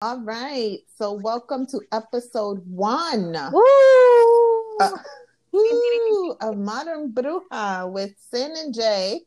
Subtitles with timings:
[0.00, 0.78] All right.
[0.96, 4.76] So, welcome to episode one Woo!
[4.80, 4.90] uh,
[5.50, 9.22] woo, of Modern Bruja with Sin and Jay.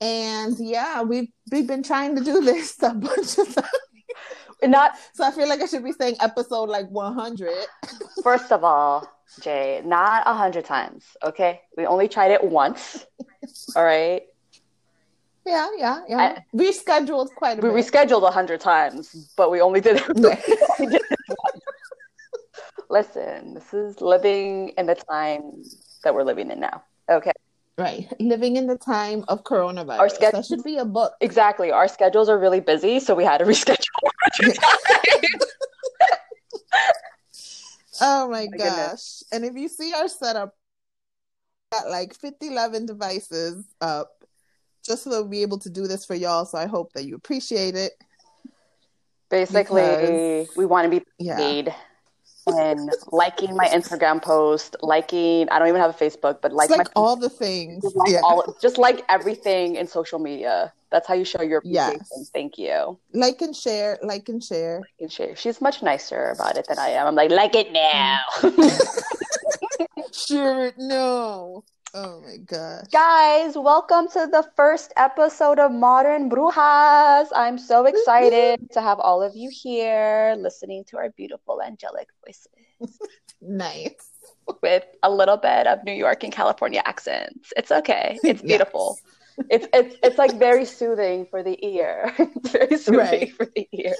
[0.00, 3.68] And yeah, we've we've been trying to do this a bunch of times.
[4.64, 7.52] Not So I feel like I should be saying episode like 100.
[8.24, 9.08] first of all,
[9.40, 11.04] Jay, not a hundred times.
[11.22, 13.06] Okay, we only tried it once.
[13.76, 14.22] All right,
[15.44, 16.38] Yeah, yeah, yeah.
[16.52, 17.72] We rescheduled quite a bit.
[17.72, 17.92] we bit.
[17.92, 20.02] rescheduled a hundred times, but we only did it.
[20.16, 20.40] Yeah.
[20.78, 21.62] we did it once.
[22.88, 25.62] Listen, this is living in the time
[26.04, 26.82] that we're living in now.
[27.10, 27.32] Okay,
[27.78, 28.06] right.
[28.20, 29.98] Living in the time of coronavirus.
[29.98, 31.14] Our schedule- that should be a book.
[31.20, 31.72] exactly.
[31.72, 33.86] Our schedules are really busy, so we had to reschedule.
[34.04, 35.44] a hundred times.
[38.00, 38.58] Oh my, My gosh.
[38.58, 39.24] goodness.
[39.32, 40.54] And if you see our setup,
[41.72, 44.21] got like 50, 11 devices up
[44.84, 46.44] just so that we'll be able to do this for y'all.
[46.44, 47.92] So I hope that you appreciate it.
[49.30, 51.36] Basically, Because- we want to be Yeah.
[51.36, 51.74] paid
[52.48, 56.78] and liking my Instagram post, liking I don't even have a Facebook, but like, like
[56.78, 57.82] my all the things.
[57.84, 58.20] just like yeah.
[58.24, 60.72] all just like everything in social media.
[60.90, 61.94] That's how you show your Yes.
[61.94, 62.24] appreciation.
[62.34, 62.98] Thank you.
[63.14, 64.80] like and share, like and share.
[64.80, 67.06] Like And she, she's much nicer about it than I am.
[67.06, 68.18] I'm like, like it now.
[70.12, 71.64] Sure, no.
[71.94, 72.86] Oh my gosh.
[72.90, 77.26] Guys, welcome to the first episode of Modern Brujas.
[77.34, 82.48] I'm so excited to have all of you here listening to our beautiful angelic voices.
[83.44, 84.08] Nice.
[84.62, 87.52] with a little bit of New York and California accents.
[87.56, 88.18] It's okay.
[88.24, 88.42] It's Yes.
[88.42, 88.98] beautiful.
[89.50, 92.14] It's it's it's like very soothing for the ear.
[92.18, 93.32] It's very soothing Right.
[93.32, 93.94] for the ear.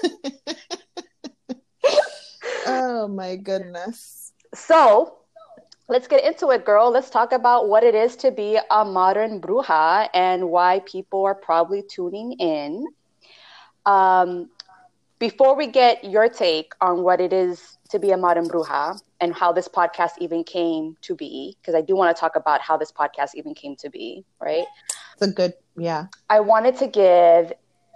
[2.65, 4.31] Oh my goodness.
[4.55, 5.17] So
[5.87, 6.91] let's get into it, girl.
[6.91, 11.35] Let's talk about what it is to be a modern bruja and why people are
[11.35, 12.87] probably tuning in.
[13.85, 14.49] Um,
[15.19, 19.33] before we get your take on what it is to be a modern bruja and
[19.33, 22.75] how this podcast even came to be, because I do want to talk about how
[22.77, 24.65] this podcast even came to be, right?
[25.13, 26.07] It's a good, yeah.
[26.29, 27.53] I wanted to give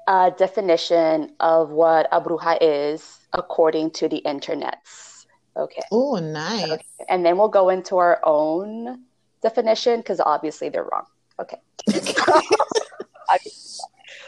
[0.07, 5.16] a definition of what a bruja is according to the internets.
[5.57, 5.81] Okay.
[5.91, 6.79] Oh, nice.
[7.09, 9.03] And then we'll go into our own
[9.41, 11.05] definition because obviously they're wrong.
[11.39, 11.57] Okay.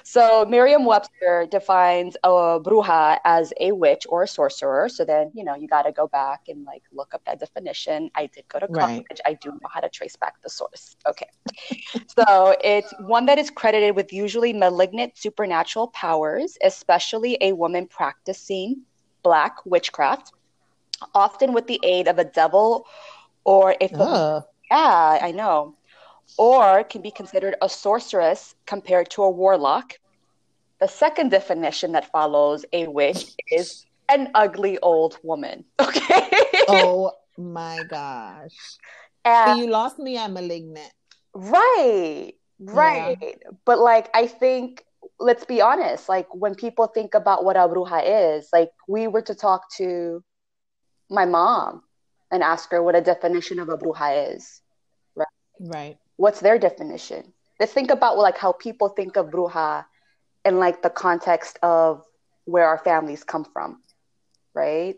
[0.04, 2.30] so Merriam Webster defines a
[2.60, 4.90] bruja as a witch or a sorcerer.
[4.90, 8.10] So then, you know, you got to go back and like look up that definition.
[8.16, 9.06] I did go to college.
[9.10, 9.20] Right.
[9.26, 10.96] I do know how to trace back the source.
[11.08, 11.30] Okay.
[12.08, 18.82] so it's one that is credited with usually malignant supernatural powers, especially a woman practicing
[19.24, 20.32] black witchcraft,
[21.14, 22.86] often with the aid of a devil
[23.44, 25.76] or a Oh, yeah, I know.
[26.38, 30.00] Or can be considered a sorceress compared to a warlock.
[30.80, 35.66] The second definition that follows a witch is an ugly old woman.
[35.80, 36.30] Okay.
[36.68, 38.78] oh my gosh.
[39.26, 40.92] And- you lost me at malignant.
[41.34, 43.38] right, right.
[43.66, 44.84] But like, I think,
[45.20, 49.22] let's be honest, like when people think about what a bruja is, like we were
[49.24, 50.24] to talk to
[51.10, 51.84] my mom
[52.32, 54.62] and ask her what a definition of a bruja is.
[55.16, 55.28] Right.
[55.60, 55.98] Right.
[56.18, 59.86] what's their definition let's think about like how people think of bruja
[60.46, 62.04] in like the context of
[62.46, 63.82] where our families come from
[64.54, 64.96] right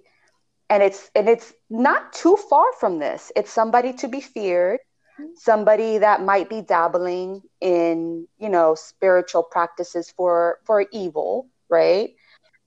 [0.70, 4.80] and it's and it's not too far from this it's somebody to be feared
[5.36, 12.12] somebody that might be dabbling in you know spiritual practices for for evil right,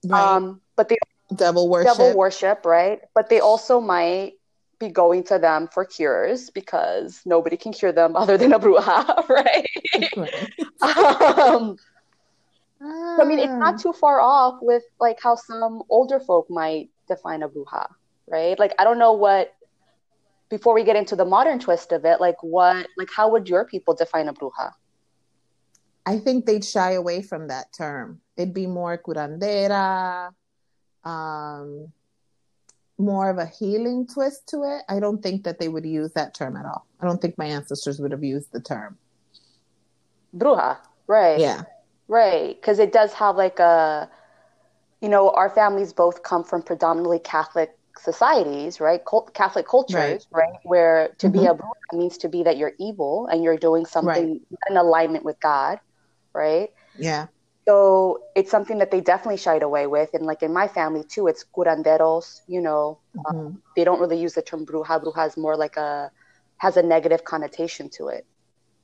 [0.05, 0.37] Right.
[0.37, 0.97] um but they
[1.33, 1.97] devil worship.
[1.97, 2.99] devil worship, right?
[3.13, 4.33] But they also might
[4.79, 9.27] be going to them for cures because nobody can cure them other than a bruja,
[9.29, 9.65] right?
[10.17, 10.49] Right.
[10.81, 11.77] um,
[12.81, 13.57] I mean, it's Ah.
[13.57, 17.87] not too far off with like how some older folk might define a bruja,
[18.27, 18.59] right?
[18.59, 19.53] Like, I don't know what.
[20.47, 23.65] Before we get into the modern twist of it, like what, like how would your
[23.65, 24.71] people define a bruja?
[26.05, 28.21] I think they'd shy away from that term.
[28.37, 30.29] It'd be more curandera,
[31.05, 31.91] um,
[32.97, 34.83] more of a healing twist to it.
[34.89, 36.85] I don't think that they would use that term at all.
[36.99, 38.97] I don't think my ancestors would have used the term.
[40.35, 41.39] Bruja, right?
[41.39, 41.63] Yeah.
[42.07, 44.09] Right, because it does have like a,
[45.01, 49.03] you know, our families both come from predominantly Catholic societies, right?
[49.03, 50.53] Cult, Catholic cultures, right?
[50.63, 54.39] Where to be a bruja means to be that you're evil and you're doing something
[54.69, 55.79] in alignment with God,
[56.33, 56.71] right?
[56.97, 57.27] Yeah.
[57.67, 61.27] So it's something that they definitely shied away with, and like in my family too,
[61.27, 62.41] it's curanderos.
[62.47, 63.57] You know, Mhm.
[63.75, 65.01] they don't really use the term bruja.
[65.03, 66.11] Bruja is more like a
[66.57, 68.25] has a negative connotation to it.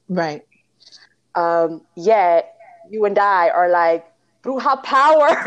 [0.09, 0.45] Right.
[1.35, 2.55] Um, yet
[2.89, 4.05] you and I are like
[4.43, 5.29] bruja power.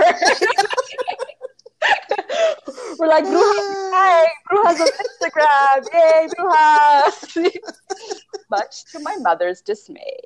[2.98, 7.50] We're like, Brujas, hey, Brujas on Instagram, yay, Brujas.
[8.50, 10.20] Much to my mother's dismay.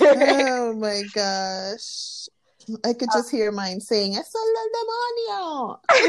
[0.00, 2.28] oh my gosh.
[2.84, 4.42] I could just hear mine saying, Es el
[4.74, 5.78] demonio.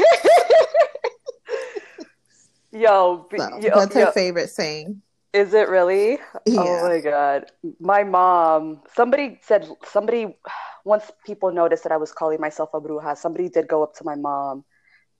[2.72, 5.02] yo, So, yo, that's her favorite saying.
[5.32, 6.18] Is it really?
[6.46, 6.60] Yeah.
[6.60, 7.50] Oh my god.
[7.80, 10.36] My mom, somebody said somebody
[10.84, 14.04] once people noticed that I was calling myself a bruja, somebody did go up to
[14.04, 14.64] my mom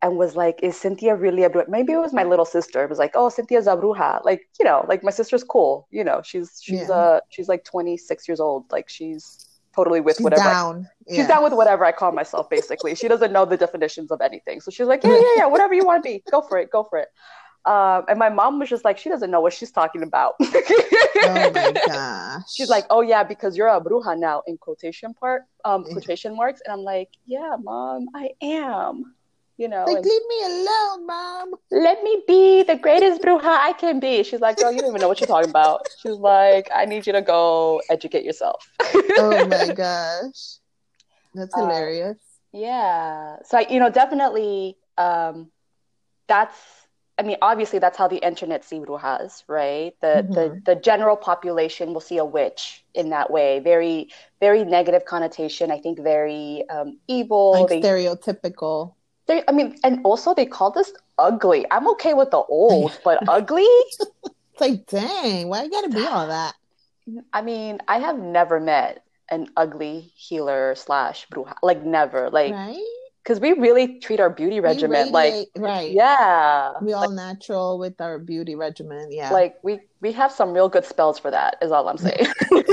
[0.02, 1.69] and was like, Is Cynthia really a bruja?
[1.69, 2.84] Maybe it was my little sister.
[2.84, 4.25] It was like, Oh, Cynthia's a bruja.
[4.25, 5.88] Like, you know, like my sister's cool.
[5.90, 6.94] You know, she's she's Yeah.
[6.94, 8.70] uh she's like 26 years old.
[8.70, 10.88] Like she's totally with She's whatever I- down.
[11.09, 12.94] She's down with whatever I call myself, basically.
[12.94, 14.61] She doesn't know the definitions of anything.
[14.62, 16.23] So she's like, yeah, yeah, yeah, whatever you want to be.
[16.31, 16.71] Go for it.
[16.71, 17.09] Go for it.
[17.67, 20.35] Um, and my mom was just like, she doesn't know what she's talking about.
[20.41, 22.43] Oh my gosh.
[22.55, 26.61] She's like, oh, yeah, because you're a bruja now, in quotation part, um, quotation marks.
[26.65, 29.15] And I'm like, yeah, mom, I am.
[29.56, 31.54] You know, like, and leave me alone, mom.
[31.70, 34.22] let me be the greatest bruja I can be.
[34.24, 35.86] She's like, girl, you don't even know what you're talking about.
[35.96, 38.68] She's like, I need you to go educate yourself.
[39.16, 40.58] Oh my gosh.
[41.34, 42.18] That's Uh, hilarious.
[42.52, 43.36] Yeah.
[43.44, 45.50] So, I- you know, definitely, um,
[46.26, 46.58] that's,
[47.18, 49.94] I mean, obviously, that's how the internet see brujas, right?
[50.00, 50.64] The, the, Mhm.
[50.64, 53.60] the general population will see a witch in that way.
[53.60, 54.08] Very,
[54.40, 55.70] very negative connotation.
[55.70, 57.52] I think very um, evil.
[57.52, 58.94] like they, stereotypical.
[59.26, 61.65] They, I mean, and also they call this ugly.
[61.71, 63.62] I'm okay with the old, but ugly?
[63.62, 64.00] It's
[64.61, 66.55] like, dang, why you gotta be all that?
[67.32, 71.55] I mean, I have never met an ugly healer slash bruja.
[71.62, 72.31] Like, never.
[72.31, 72.76] Like, right?
[73.25, 75.91] because we really treat our beauty regimen like, right.
[75.91, 76.73] yeah.
[76.82, 79.11] We all natural with our beauty regimen.
[79.11, 79.31] Yeah.
[79.31, 81.56] Like we we have some real good spells for that.
[81.62, 82.26] Is all I'm saying.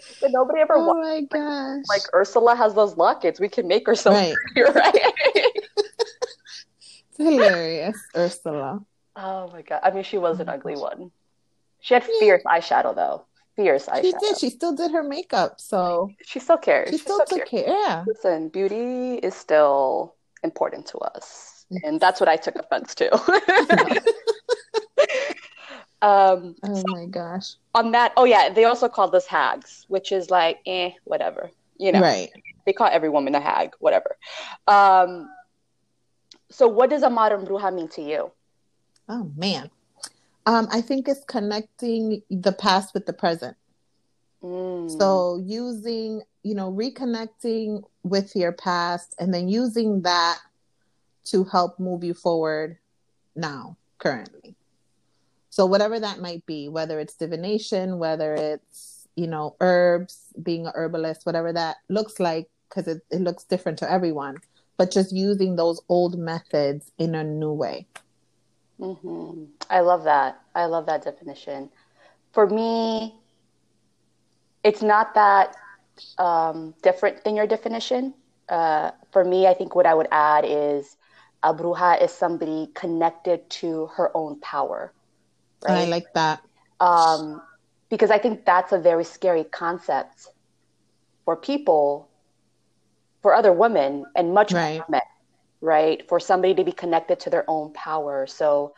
[0.20, 1.84] but nobody ever oh my gosh.
[1.88, 3.40] like Ursula has those lockets.
[3.40, 4.34] We can make ourselves right.
[4.54, 4.94] prettier, right?
[5.76, 8.80] It's hilarious, Ursula.
[9.16, 9.80] oh my god!
[9.82, 11.10] I mean, she was an oh ugly one.
[11.80, 12.18] She had Yeah.
[12.20, 13.24] fierce eyeshadow though.
[13.56, 14.02] Fierce eyeshadow.
[14.02, 14.38] She did.
[14.38, 16.90] She still did her makeup, so She still cares.
[16.90, 17.64] she She still still took care.
[17.66, 18.04] Yeah.
[18.06, 23.08] Listen, beauty is still important to us, and that's what I took offense to.
[26.02, 27.54] um, Oh my gosh.
[27.74, 31.50] on that, oh yeah, they also called this hags, which is like, eh, whatever.
[31.78, 32.30] You know, Right.
[32.66, 34.16] they call every woman a hag, whatever.
[34.66, 35.28] Um,
[36.50, 38.32] so what does a modern bruja mean to you?
[39.08, 39.70] Oh man.
[40.46, 43.56] Um, I think it's connecting the past with the present.
[44.42, 50.38] Mm, So using, you know, reconnecting with your past and then using that
[51.26, 52.78] to help move you forward
[53.36, 54.54] now, currently.
[55.50, 60.72] So whatever that might be, whether it's divination, whether it's, you know, herbs, being a
[60.74, 64.36] herbalist, whatever that looks like, because it, it looks different to everyone,
[64.76, 67.86] but just using those old methods in a new way.
[68.78, 70.40] hmm I love that.
[70.54, 71.70] I love that definition.
[72.32, 73.14] For me,
[74.64, 75.56] it's not that
[76.18, 78.14] um, different than your definition.
[78.48, 80.96] Uh, for me, I think what I would add is
[81.42, 84.92] a bruja is somebody connected to her own power,
[85.66, 86.40] I like that.
[86.80, 87.40] um,
[87.90, 90.28] because I think that's a very scary concept
[91.24, 92.10] for people,
[93.22, 94.82] for other women, and much more Right.
[94.88, 95.00] men,
[95.60, 96.02] right?
[96.08, 98.26] For somebody to be connected to their own power.
[98.26, 98.72] So,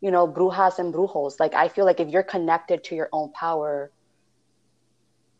[0.00, 3.32] you know, brujas and brujos, like I feel like if you're connected to your own
[3.32, 3.92] power,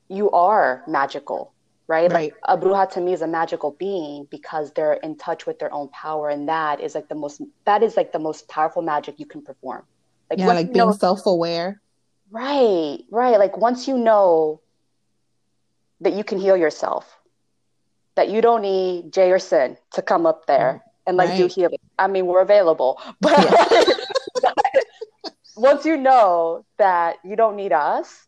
[0.09, 1.55] you are magical,
[1.89, 2.11] right?
[2.13, 2.33] Like Right.
[2.47, 5.89] a bruja to me is a magical being because they're in touch with their own
[5.91, 9.27] power, and that is like the most that is like the most powerful magic you
[9.27, 9.85] can perform.
[10.33, 11.83] Like Yeah, like being know- self aware.
[12.31, 13.39] Right, right.
[13.39, 14.63] Like once you know
[16.01, 17.19] that you can heal yourself,
[18.15, 21.53] that you don't need Jay or Sin to come up there and like do Right.
[21.53, 21.79] healing.
[21.99, 23.37] I mean, we're available, but
[25.57, 28.27] once you know that you don't need us,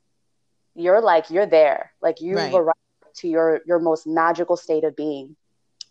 [0.75, 1.93] you're like you're there.
[2.03, 2.55] Like you've Right.
[2.55, 5.37] arrived to your your most magical state of being.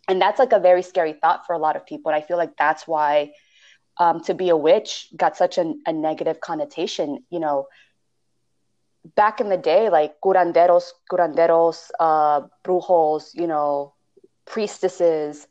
[0.07, 2.11] And that's like a very scary thought for a lot of people.
[2.11, 3.31] And I feel like that's why
[3.99, 7.23] um, to be a witch got such an, a negative connotation.
[7.29, 7.67] You know,
[9.15, 13.93] back in the day, like curanderos, curanderos, uh, brujos, you know,
[14.45, 15.47] priestesses,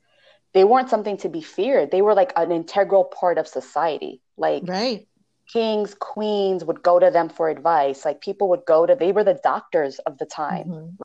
[0.54, 1.90] they weren't something to be feared.
[1.90, 4.22] They were like an integral part of society.
[4.36, 5.08] Like Right.
[5.52, 8.04] kings, queens would go to them for advice.
[8.04, 10.98] Like people would go to, they were the doctors of the time Mhm.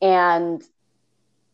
[0.00, 0.62] and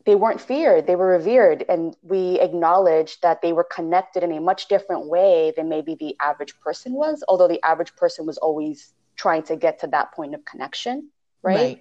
[0.06, 4.40] they weren't feared they were revered and we acknowledged that they were connected in a
[4.40, 8.92] much different way than maybe the average person was although the average person was always
[9.16, 11.10] trying to get to that point of connection
[11.42, 11.80] right,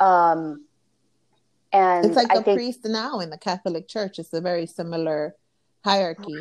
[0.00, 0.64] um
[1.72, 4.18] And it's like I a think, priest now in the Catholic Church.
[4.18, 5.34] It's a very similar
[5.84, 6.40] hierarchy.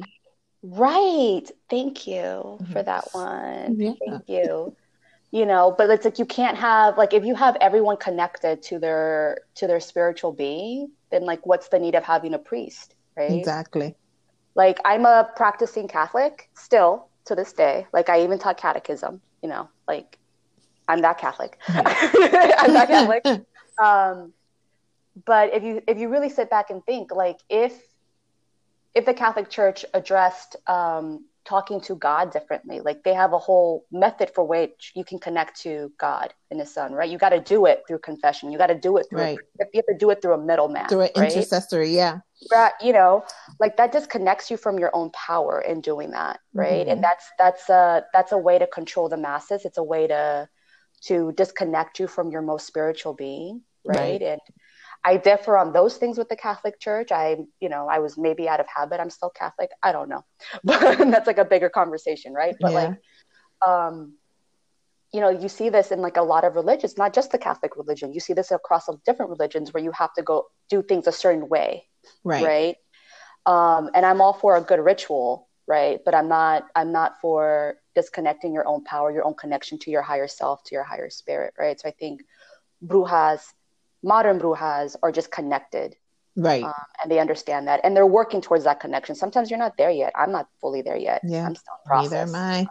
[0.62, 1.50] right.
[1.70, 2.72] Thank you Mm-hmm.
[2.74, 3.78] for that one.
[3.80, 3.94] Yeah.
[4.00, 4.76] Thank you.
[5.34, 8.78] You know, but it's like you can't have like if you have everyone connected to
[8.78, 13.32] their to their spiritual being, then like what's the need of having a priest, right?
[13.32, 13.96] Exactly.
[14.54, 17.88] Like I'm a practicing Catholic still to this day.
[17.92, 20.20] Like I even taught catechism, you know, like
[20.88, 21.58] I'm that Catholic.
[21.68, 22.88] I'm that
[23.26, 23.26] Catholic.
[23.82, 24.34] Um,
[25.26, 27.74] but if you if you really sit back and think, like if
[28.94, 33.86] if the Catholic Church addressed um, talking to God differently, like they have a whole
[33.92, 37.10] method for which you can connect to God and His Son, right?
[37.10, 38.52] You got to do it through confession.
[38.52, 39.20] You got to do it through.
[39.20, 39.40] Right.
[39.60, 40.88] A, you have to do it through a middleman.
[40.88, 41.32] Through an right?
[41.32, 42.20] intercessory, yeah.
[42.52, 43.24] Right, you know
[43.60, 46.92] like that disconnects you from your own power in doing that right Mhm.
[46.92, 50.50] and that's that's a that's a way to control the masses it's a way to
[51.04, 54.22] to disconnect you from your most spiritual being right, Right.
[54.22, 54.42] and
[55.06, 57.12] i differ on those things with the catholic church.
[57.12, 59.00] I you know i was maybe out of habit.
[59.00, 59.70] I'm still catholic.
[59.82, 60.24] I don't know.
[60.64, 62.56] But that's like a bigger conversation right?
[62.62, 62.82] But Yeah.
[62.82, 62.94] like
[63.68, 64.18] um
[65.14, 67.76] you know you see this in like a lot of religions not just the catholic
[67.76, 68.14] religion.
[68.14, 71.48] You see this across different religions where you have to go do things a certain
[71.50, 71.86] way
[72.24, 72.44] Right.
[72.44, 72.76] right?
[73.46, 76.00] Um and i'm all for a good ritual right?
[76.06, 80.02] But i'm not i'm not for disconnecting your own power your own connection to your
[80.02, 81.80] higher self to your higher spirit right?
[81.80, 82.22] So i think
[82.86, 83.42] brujas
[84.04, 85.96] modern brujas are just connected
[86.36, 86.64] Right.
[86.64, 89.14] um, and they understand that and they're working towards that connection.
[89.16, 90.12] Sometimes you're not there yet.
[90.16, 91.22] I'm not fully there yet.
[91.24, 91.46] Yeah.
[91.46, 92.68] i'm still in process Neither am I.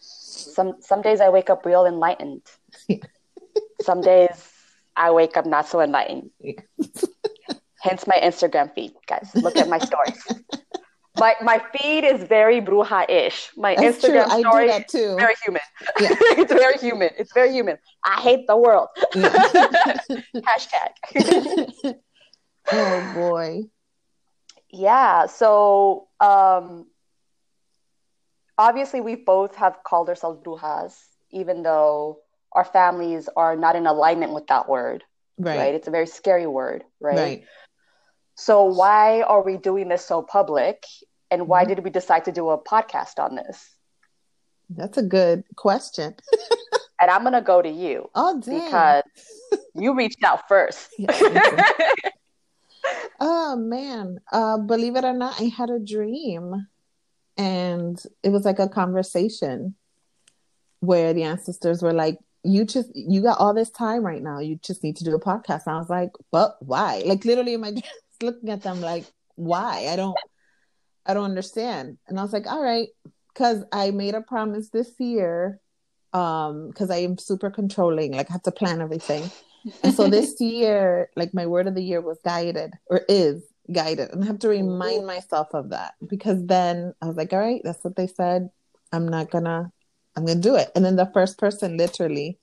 [0.00, 2.42] some some days i wake up real enlightened.
[3.82, 4.36] Some days
[4.96, 6.30] i wake up not so enlightened.
[7.80, 9.30] Hence my instagram feed guys.
[9.34, 10.22] Look at my stories
[11.18, 14.10] my my feed is very bruja-ish my That's true.
[14.10, 14.98] instagram I do story that too.
[14.98, 15.62] is very human
[16.00, 16.08] Yeah.
[16.40, 19.28] it's very human it's very human i hate the world Yeah.
[20.50, 21.94] hashtag
[22.72, 23.62] oh boy.
[24.70, 26.86] yeah so um
[28.58, 30.94] obviously we both have called ourselves brujas
[31.30, 32.18] even though
[32.52, 35.02] our families are not in alignment with that word
[35.38, 35.74] right, Right.
[35.74, 37.16] it's a very scary word right?
[37.16, 37.44] Right.
[38.46, 40.78] So why are we doing this so public
[41.30, 41.68] and why Mhm.
[41.68, 43.58] did we decide to do a podcast on this
[44.78, 46.14] That's a good question.
[47.00, 48.54] and i'm going to go to you Oh damn.
[48.64, 49.04] because
[49.74, 51.12] you reached out first Yeah.
[53.20, 54.18] Oh man.
[54.32, 56.66] Uh believe it or not, I had a dream
[57.36, 59.74] and it was like a conversation
[60.80, 64.38] where the ancestors were like, You just you got all this time right now.
[64.40, 65.62] You just need to do a podcast.
[65.66, 67.02] And I was like, But why?
[67.04, 67.72] Like literally in my
[68.22, 69.04] looking at them like,
[69.36, 69.88] why?
[69.90, 70.16] I don't
[71.06, 71.98] I don't understand.
[72.08, 72.88] And I was like, All right,
[73.32, 75.60] because I made a promise this year.
[76.12, 79.30] Um, because I am super controlling, like I have to plan everything.
[79.84, 84.10] And so this year, like my word of the year was guided or is guided.
[84.10, 87.60] And I have to remind myself of that because then I was like, all right,
[87.62, 88.50] that's what they said.
[88.92, 89.70] I'm not gonna,
[90.16, 90.72] I'm gonna do it.
[90.74, 92.39] And then the first person, literally,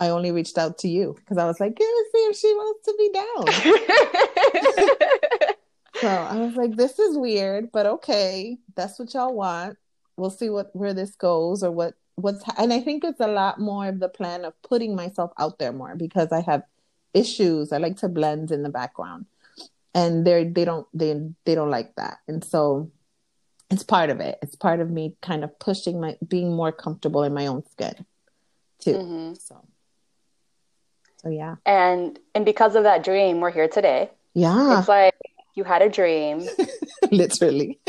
[0.00, 2.54] I only reached out to you because I was like, yeah, let's see if she
[2.54, 4.86] wants to be down.
[6.00, 9.76] So I was like, this is weird, but okay, that's what y'all want.
[10.16, 13.60] We'll see what where this goes or what what's and I think it's a lot
[13.60, 16.62] more of the plan of putting myself out there more because I have
[17.12, 17.70] issues.
[17.70, 19.26] I like to blend in the background.
[19.94, 22.18] And they they don't they they don't like that.
[22.26, 22.90] And so
[23.70, 24.38] it's part of it.
[24.40, 28.06] It's part of me kind of pushing my being more comfortable in my own skin
[28.78, 28.94] too.
[28.94, 29.38] Mhm.
[29.38, 29.62] So
[31.20, 31.56] so yeah.
[31.66, 34.78] and and because of that dream we're here today Yeah.
[34.78, 35.14] it's like
[35.54, 36.46] you had a dream
[37.10, 37.80] Literally.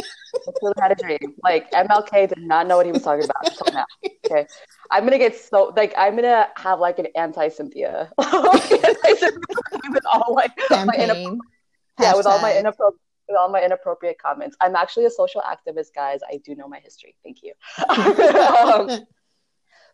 [0.62, 1.36] You had a dream.
[1.44, 3.86] Like MLK did not know what he was talking about until now.
[4.26, 4.48] Okay,
[4.90, 8.30] I'm gonna get so like I'm gonna have like an anti Cynthia, with
[10.06, 10.48] all my
[10.98, 11.38] inap-
[12.00, 14.56] yeah, with all my inappropriate with all my inappropriate comments.
[14.62, 16.20] I'm actually a social activist, guys.
[16.28, 17.16] I do know my history.
[17.24, 17.54] Thank you.
[17.90, 19.06] um,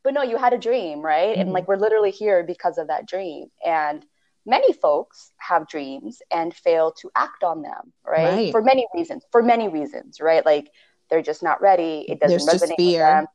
[0.03, 1.37] but no, you had a dream, right?
[1.37, 1.53] And Mhm.
[1.53, 3.47] like we're literally here because of that dream.
[3.65, 4.05] And
[4.45, 8.23] many folks have dreams and fail to act on them, right?
[8.25, 8.51] Right.
[8.51, 9.25] For many reasons.
[9.31, 10.45] For many reasons, right?
[10.45, 10.69] Like
[11.09, 12.05] they're just not ready.
[12.09, 13.27] It doesn't There's resonate with them.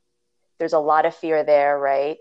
[0.59, 2.19] There's a lot of fear there, right?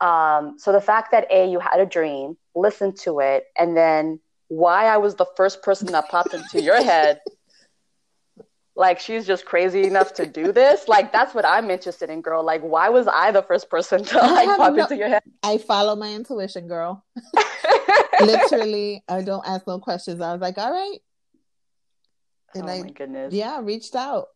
[0.00, 4.20] Um, so the fact that a you had a dream, listen to it, and then
[4.48, 7.20] why I was the first person that popped into your head
[8.78, 10.86] like she's just crazy enough to do this?
[10.88, 12.44] Like that's what i'm interested in girl.
[12.44, 15.22] Like why was i the first person to like pop no- into your head?
[15.42, 17.04] I follow my intuition, girl.
[18.20, 20.20] Literally, I don't ask no questions.
[20.20, 20.98] I was like, all right.
[22.54, 23.34] oh And my I, goodness.
[23.34, 24.28] yeah, reached out.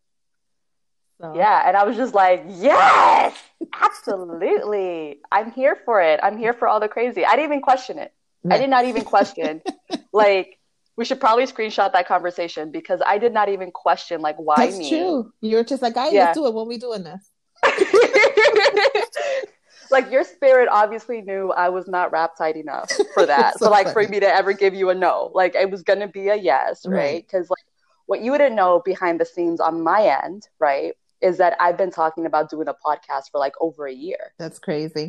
[1.20, 3.38] So, yeah and i was just like yes!
[3.80, 5.20] Absolutely!
[5.30, 6.18] I'm here for it.
[6.20, 7.24] I'm here for all the crazy.
[7.24, 8.12] I didn't even question it.
[8.50, 9.62] I did not even question
[10.12, 10.58] like
[10.96, 14.78] we should probably screenshot that conversation because I did not even question like why That's
[14.78, 14.88] me.
[14.90, 15.32] true.
[15.40, 16.24] You're just like, I Yeah.
[16.26, 17.30] let's do it when we doing this.
[19.90, 23.54] like your spirit obviously knew I was not rap tight enough for that.
[23.58, 26.08] So so, like for me to ever give you a no, like it was gonna
[26.08, 26.96] be a yes, Right.
[26.96, 27.26] right?
[27.26, 27.64] Because like
[28.06, 31.90] what you didn't know behind the scenes on my end, right, is that I've been
[31.90, 34.32] talking about doing a podcast for like over a year.
[34.38, 35.08] That's crazy.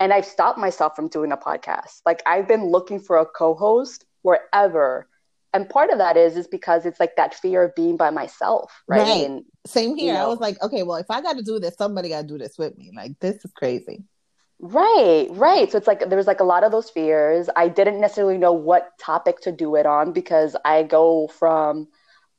[0.00, 2.02] And I've stopped myself from doing a podcast.
[2.04, 5.06] Like I've been looking for a co-host wherever.
[5.52, 8.82] And part of that is is because it's like that fear of being by myself,
[8.88, 9.02] right?
[9.02, 9.26] Right.
[9.26, 10.14] And Same here.
[10.14, 12.26] You I was like, okay, well, if I got to do this, somebody got to
[12.26, 12.90] do this with me.
[12.94, 14.02] Like, this is crazy.
[14.58, 15.70] Right, right.
[15.70, 17.48] So it's like there was like a lot of those fears.
[17.54, 21.88] I didn't necessarily know what topic to do it on because I go from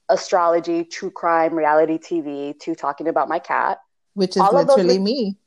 [0.10, 3.78] astrology, true crime, reality TV to talking about my cat.
[4.14, 5.38] Which is All of those literally me.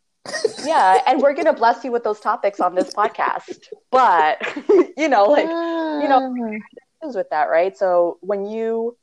[0.64, 3.66] Yeah, and we're gonna bless you with those topics on this podcast.
[3.90, 4.40] But
[4.96, 6.58] you know, like you know,
[7.02, 7.76] with that, right?
[7.76, 8.96] So when you,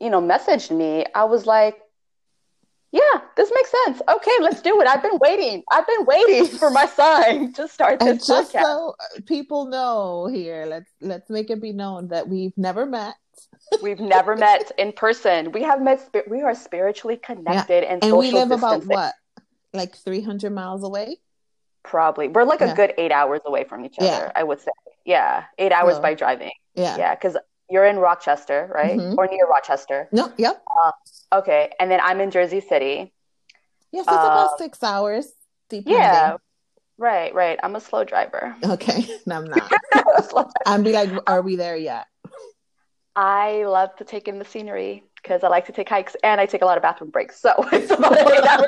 [0.00, 1.78] you know, messaged me, I was like,
[2.92, 4.02] yeah, this makes sense.
[4.08, 4.86] Okay, let's do it.
[4.86, 5.62] I've been waiting.
[5.70, 8.62] I've been waiting for my sign to start and this just podcast.
[8.62, 8.94] so
[9.26, 13.14] people know here, let's let's make it be known that we've never met,
[13.82, 15.52] We've never met in person.
[15.52, 16.08] We have met.
[16.28, 19.14] We are spiritually connected and, and social we live about what,
[19.72, 21.18] like three hundred miles away.
[21.82, 24.06] Probably we're like a good eight hours away from each other.
[24.08, 24.32] Yeah.
[24.34, 24.70] I would say.
[25.04, 26.50] Yeah, eight hours So- by driving.
[26.74, 26.96] Yeah.
[26.96, 27.36] Yeah, because
[27.70, 29.16] you're in Rochester, right, Mhm.
[29.18, 30.08] or near Rochester.
[30.12, 30.32] No.
[30.36, 30.62] Yep.
[31.32, 33.12] Okay, and then I'm in Jersey City.
[33.92, 35.32] Yes, it's Uh, about six hours.
[35.68, 35.94] Depending.
[35.94, 36.36] Yeah,
[36.98, 37.58] right, right.
[37.62, 38.54] I'm a slow driver.
[38.64, 39.06] Okay.
[39.26, 39.72] No, I'm not.
[40.66, 42.06] I'd be like, are we there yet?
[43.14, 46.46] I love to take in the scenery because I like to take hikes and I
[46.46, 47.40] take a lot of bathroom breaks.
[47.40, 48.66] So it's about eight hour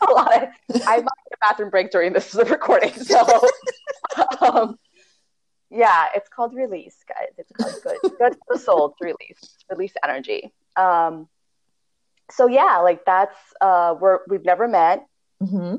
[0.08, 0.48] a lot of
[0.86, 2.92] I might take a bathroom break during this recording.
[2.94, 3.24] So
[4.40, 4.78] um,
[5.70, 7.28] yeah, it's called release, guys.
[7.36, 9.38] It's called good good for the soul to release.
[9.70, 10.52] Release energy.
[10.76, 11.28] Um
[12.30, 15.04] so yeah, like that's uh we're we've never met.
[15.40, 15.76] hmm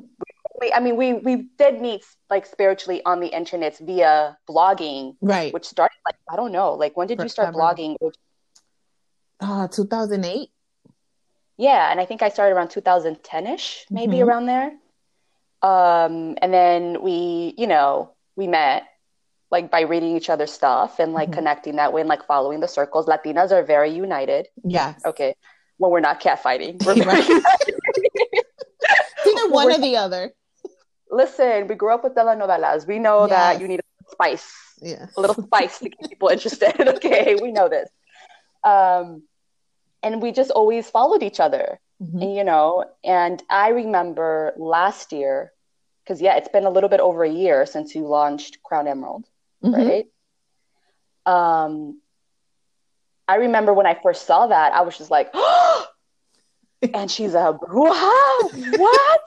[0.61, 5.53] We I mean we we did meet like spiritually on the internet via blogging, Right.
[5.53, 7.75] which started like I don't know, like when did you start Forever.
[7.75, 7.95] blogging?
[9.41, 10.49] Ah, 2008.
[11.59, 14.25] Yeah, and I think I started around 2010ish, maybe Mhm.
[14.25, 14.71] around there.
[15.61, 18.83] Um, and then we, you know, we met
[19.51, 21.33] like by reading each other's stuff and like Mhm.
[21.33, 23.07] connecting that way and like following the circles.
[23.07, 24.47] Latinas are very united.
[24.63, 25.01] Yes.
[25.05, 25.35] Okay.
[25.77, 26.81] When we're not catfighting.
[26.85, 27.27] We're very Right.
[27.27, 27.75] united.
[29.17, 30.31] It's either one or the other.
[31.11, 32.87] Listen, we grew up with telenovelas.
[32.87, 33.29] We know Yes.
[33.31, 34.49] that you need a spice,
[34.81, 35.07] Yeah.
[35.17, 36.87] a little spice to keep people interested.
[36.95, 37.89] Okay, we know this.
[38.63, 39.23] Um,
[40.03, 41.79] and we just always followed each other.
[42.01, 42.21] Mhm.
[42.21, 45.51] And, you know and i remember last year
[46.03, 49.25] because yeah it's been a little bit over a year since you launched crown emerald
[49.61, 49.73] Mhm.
[49.75, 50.07] right
[51.25, 51.99] um
[53.27, 55.29] i remember when i first saw that i was just like
[56.93, 57.99] and she's a bruja
[58.77, 59.25] what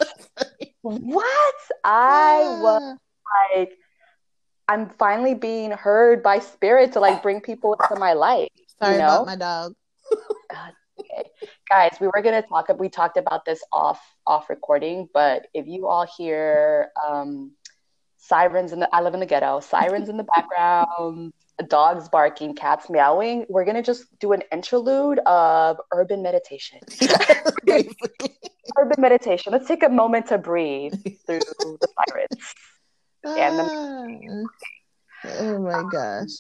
[0.83, 1.55] what
[1.85, 2.97] i was
[3.55, 3.73] like
[4.69, 8.49] i'm finally being heard by spirit to like bring people into my life
[8.81, 9.23] Sorry you know?
[9.23, 9.75] about my dog.
[10.11, 11.31] Okay.
[11.69, 12.69] Guys, we were gonna talk.
[12.79, 17.53] We talked about this off off recording, but if you all hear um,
[18.19, 19.61] sirens in the, I live in the ghetto.
[19.61, 21.33] Sirens in the background,
[21.69, 23.47] dogs barking, cats meowing.
[23.49, 26.81] We're gonna just do an interlude of urban meditation.
[28.79, 29.53] Urban meditation.
[29.53, 30.95] Let's take a moment to breathe
[31.27, 32.55] through the sirens.
[33.25, 35.39] And Ah.
[35.39, 36.31] oh my gosh.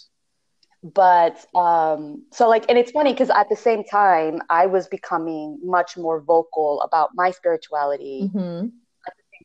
[0.82, 5.58] But um so like and it's funny because at the same time i was becoming
[5.62, 8.68] much more vocal about my spirituality hmm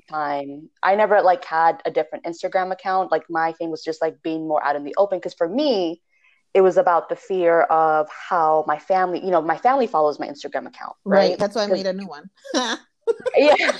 [0.10, 4.16] time i never like had a different instagram account like my thing was just like
[4.24, 6.02] being more out in the open because for me
[6.54, 10.28] it was about the fear of how my family you know my family follows my
[10.28, 11.30] instagram account Right.
[11.32, 12.30] right, That's why i made a new one.
[13.36, 13.78] yeah.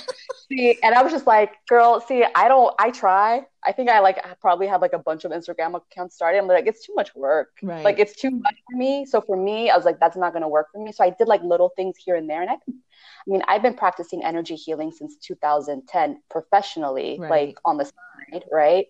[0.48, 3.44] See and i was just like girl see i don't i try.
[3.64, 6.38] I think i like probably have like a bunch of instagram accounts started.
[6.38, 7.50] I'm like it's too much work.
[7.62, 7.84] Right.
[7.84, 9.04] like it's too much for me.
[9.04, 10.92] So for me i was like that's not going to work for me.
[10.92, 12.40] So i did like little things here and there.
[12.42, 17.30] And i i mean i've been practicing energy healing since 2010 professionally Right.
[17.48, 18.86] like on the side right?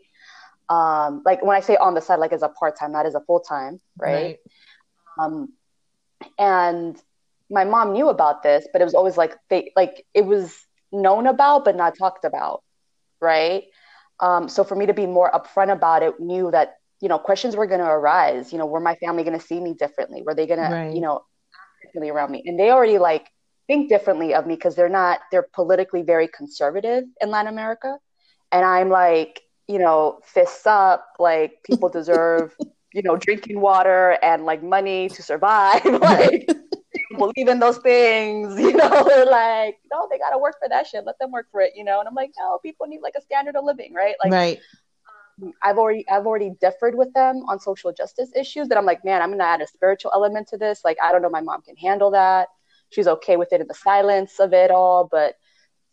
[0.69, 3.21] Um like when i say on the side like as a part-time not as a
[3.21, 4.39] full-time right,
[5.19, 5.53] um
[6.39, 7.01] and
[7.51, 10.55] my mom knew about this but it was always like they like it was
[10.93, 12.63] known about but not talked about
[13.21, 13.65] right?
[14.21, 17.57] Um so for me to be more upfront about it knew that you know questions
[17.57, 18.53] were going to arise.
[18.53, 20.23] You know were my family going to see me differently?
[20.23, 20.71] Were they going Right.
[20.71, 21.21] to you know
[21.83, 22.43] differently around me?
[22.47, 23.29] And they already like
[23.67, 27.99] think differently of me because they're not they're politically very conservative in latin america.
[28.53, 32.55] And i'm like you know, fists up, like people deserve,
[32.93, 35.85] you know, drinking water and like money to survive.
[36.03, 36.51] like
[37.19, 41.05] believe in those things, you know, they're like, no, they gotta work for that shit.
[41.05, 42.01] Let them work for it, you know.
[42.01, 44.15] And I'm like, no, people need like a standard of living, right?
[44.23, 44.61] Like right.
[45.43, 49.05] Um, I've already I've already differed with them on social justice issues that I'm like,
[49.05, 50.83] man, I'm gonna add a spiritual element to this.
[50.85, 52.49] Like, I don't know my mom can handle that.
[52.91, 55.09] She's okay with it in the silence of it all.
[55.11, 55.35] But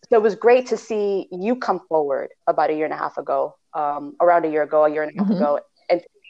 [0.09, 3.17] so it was great to see you come forward about a year and a half
[3.17, 5.41] ago, um, around a year ago, a year and a half mm-hmm.
[5.41, 5.59] ago,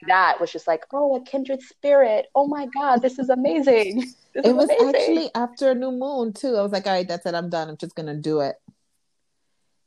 [0.08, 2.28] that was just like, oh, a kindred spirit.
[2.36, 4.00] Oh my God, this is amazing.
[4.34, 4.90] This it is was amazing.
[4.90, 6.56] actually after a new moon too.
[6.56, 7.34] I was like, all right, that's it.
[7.34, 7.70] I'm done.
[7.70, 8.56] I'm just gonna do it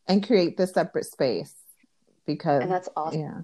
[0.07, 1.55] and create this separate space
[2.27, 3.21] because and that's awesome.
[3.21, 3.41] Yeah.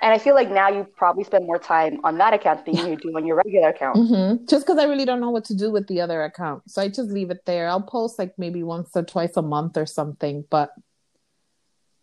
[0.00, 2.96] And I feel like now you probably spend more time on that account than you
[2.96, 3.96] do on your regular account.
[4.02, 4.46] Mm-hmm.
[4.46, 6.62] Just because I really don't know what to do with the other account.
[6.70, 7.68] So I just leave it there.
[7.68, 10.70] I'll post like maybe once or twice a month or something, but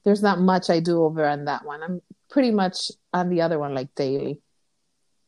[0.04, 1.82] there's not much I do over on that one.
[1.82, 4.42] I'm pretty much on the other one like daily.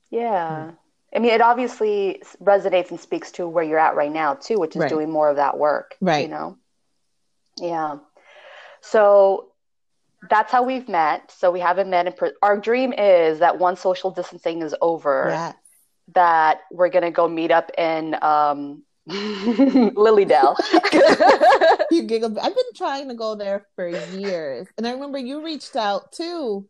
[0.10, 0.72] Yeah.
[1.14, 4.76] I mean, it obviously resonates and speaks to where you're at right now too, which
[4.76, 4.90] is right.
[4.90, 5.96] doing more of that work.
[6.00, 6.24] Right.
[6.24, 6.58] You know?
[7.58, 7.98] Yeah.
[8.82, 9.52] So
[10.30, 11.32] that's how we've met.
[11.32, 15.28] So we haven't met in per- our dream is that once social distancing is over,
[15.30, 15.54] yeah.
[16.14, 20.56] that we're gonna go meet up in um, Lily Dale.
[21.92, 22.40] you giggle.
[22.40, 26.68] I've been trying to go there for years, and I remember you reached out too.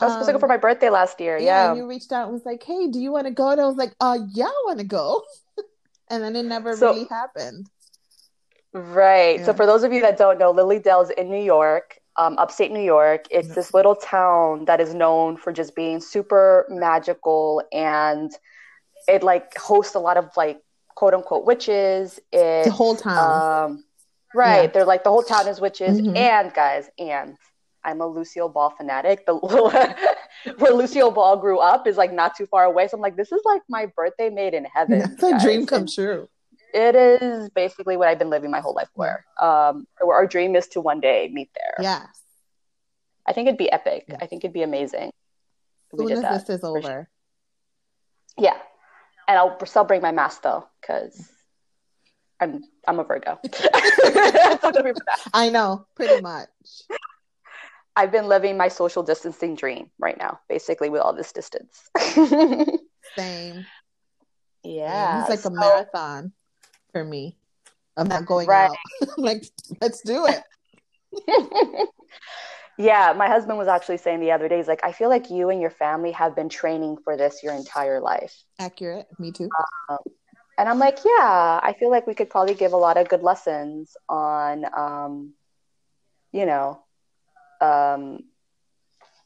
[0.00, 1.38] I was supposed to go for my birthday last year.
[1.38, 1.74] Yeah, yeah.
[1.74, 3.76] you reached out and was like, "Hey, do you want to go?" And I was
[3.76, 5.22] like, "Uh, yeah, I want to go."
[6.10, 7.70] and then it never so, really happened.
[8.74, 9.38] Right.
[9.38, 9.46] Yeah.
[9.46, 12.38] So for those of you that don't know, Lily Dale is in New York um,
[12.38, 13.26] upstate New York.
[13.30, 18.32] It's this little town that is known for just being super magical and
[19.08, 20.60] it like hosts a lot of like
[20.94, 22.18] quote unquote witches.
[22.32, 23.70] It, the whole town.
[23.70, 23.84] Um,
[24.34, 24.62] right.
[24.62, 24.66] Yeah.
[24.68, 26.00] They're like the whole town is witches.
[26.00, 26.16] Mm-hmm.
[26.16, 27.36] And guys, and
[27.86, 29.24] I'm a Lucille Ball fanatic.
[29.24, 29.34] The
[30.58, 32.88] where Lucille Ball grew up is like not too far away.
[32.88, 34.98] So I'm like, this is like my birthday made in heaven.
[35.18, 36.28] That's a dream come true
[36.76, 39.24] it is basically what I've been living my whole life for.
[39.40, 41.74] Um, our dream is to one day meet there.
[41.80, 42.06] Yes.
[43.26, 44.04] I think it'd be epic.
[44.08, 44.18] Yeah.
[44.20, 45.10] I think it'd be amazing.
[45.96, 46.82] Soon as that, this is over.
[46.82, 47.08] Sure.
[48.38, 48.56] Yeah,
[49.26, 51.30] and I'll still bring my mask though, because
[52.38, 53.38] I'm I'm a Virgo.
[55.32, 56.48] I know, pretty much.
[57.96, 61.88] I've been living my social distancing dream right now, basically with all this distance.
[63.16, 63.66] Same.
[64.62, 66.32] Yeah, it's like so, a marathon
[66.92, 67.38] for me.
[67.96, 68.70] I'm not going right.
[69.02, 69.18] out.
[69.18, 69.44] like,
[69.80, 70.42] let's do it.
[72.78, 75.48] yeah, my husband was actually saying the other day, he's like, I feel like you
[75.48, 78.34] and your family have been training for this your entire life.
[78.58, 79.06] Accurate.
[79.18, 79.48] Me too.
[79.88, 79.98] Um,
[80.58, 83.22] and I'm like, yeah, I feel like we could probably give a lot of good
[83.22, 85.32] lessons on, um,
[86.32, 86.82] you know,
[87.60, 88.20] um,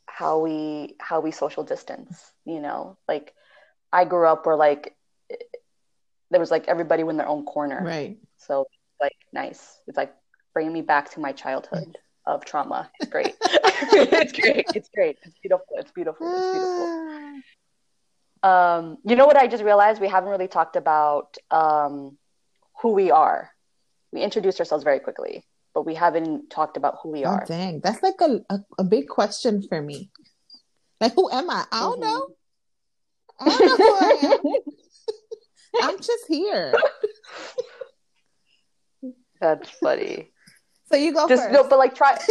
[0.06, 2.32] how we how we social distance.
[2.44, 3.34] You know, like
[3.92, 4.96] I grew up where like
[6.30, 7.82] there was like everybody in their own corner.
[7.82, 8.18] Right.
[8.38, 8.66] So
[9.00, 9.78] like nice.
[9.86, 10.14] It's like
[10.52, 12.90] bringing me back to my childhood of trauma.
[13.00, 13.34] It's great.
[13.42, 14.66] it's great.
[14.74, 15.18] It's great.
[15.22, 15.76] It's beautiful.
[15.76, 16.26] It's beautiful.
[16.36, 17.40] It's beautiful.
[18.42, 20.00] Um, you know what I just realized?
[20.00, 22.16] We haven't really talked about um,
[22.80, 23.50] who we are.
[24.12, 27.44] We introduced ourselves very quickly, but we haven't talked about who we oh, are.
[27.46, 30.10] Dang, that's like a, a, a, big question for me.
[31.00, 31.64] Like, who am I?
[31.70, 32.10] I don't mm-hmm.
[32.10, 32.28] know.
[33.40, 34.40] I don't know who I am.
[35.82, 36.74] I'm just here.
[39.40, 40.30] That's funny.
[40.90, 41.52] So you go just first.
[41.52, 42.18] no, but like try.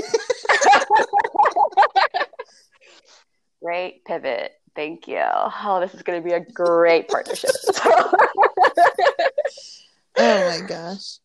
[3.64, 4.52] great pivot.
[4.76, 5.24] Thank you.
[5.24, 7.52] Oh, this is going to be a great partnership.
[7.86, 8.12] oh
[10.18, 11.18] my gosh.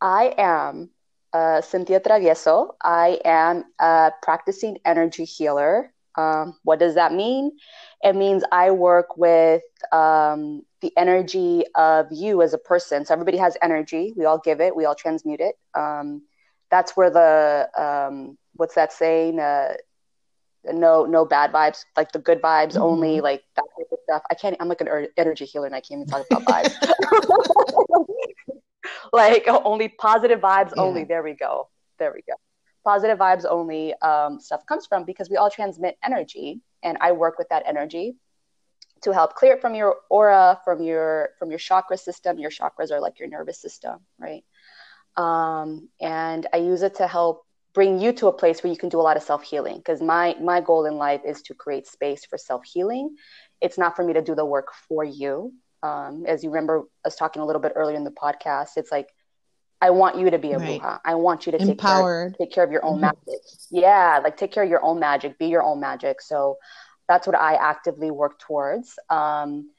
[0.00, 0.90] I am
[1.34, 2.74] uh, Cynthia Travieso.
[2.82, 5.92] I am a practicing energy healer.
[6.16, 7.58] Um, what does that mean?
[8.02, 13.04] It means I work with um, the energy of you as a person.
[13.04, 14.14] So everybody has energy.
[14.16, 14.76] We all give it.
[14.76, 15.56] We all transmute it.
[15.74, 16.22] Um,
[16.70, 19.40] that's where the um, what's that saying?
[19.40, 19.74] Uh,
[20.72, 21.84] no, no bad vibes.
[21.96, 22.82] Like the good vibes mm-hmm.
[22.82, 23.20] only.
[23.20, 24.22] Like that type of stuff.
[24.30, 24.56] I can't.
[24.60, 26.74] I'm like an er- energy healer, and I can't even talk about vibes.
[29.12, 30.82] like only positive vibes yeah.
[30.82, 31.04] only.
[31.04, 31.68] There we go.
[31.98, 32.34] There we go.
[32.84, 37.38] Positive vibes only um, stuff comes from because we all transmit energy, and I work
[37.38, 38.14] with that energy
[39.02, 42.38] to help clear it from your aura, from your from your chakra system.
[42.38, 44.44] Your chakras are like your nervous system, right?
[45.16, 47.44] Um, and I use it to help
[47.74, 49.76] bring you to a place where you can do a lot of self healing.
[49.76, 53.16] Because my my goal in life is to create space for self healing.
[53.60, 55.52] It's not for me to do the work for you.
[55.84, 59.08] Um, as you remember us talking a little bit earlier in the podcast, it's like
[59.82, 60.84] I want you to be a Right.
[60.84, 61.00] bruja.
[61.04, 62.04] I want you to take care,
[62.40, 63.02] take care of your own Mhm.
[63.02, 63.40] magic.
[63.70, 66.20] Yeah, like take care of your own magic, be your own magic.
[66.22, 66.56] So
[67.08, 68.98] that's what I actively work towards.
[69.10, 69.70] Um,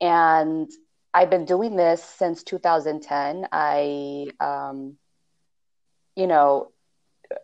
[0.00, 0.70] and
[1.14, 3.46] I've been doing this since 2010.
[3.52, 4.96] I, um,
[6.16, 6.68] you know,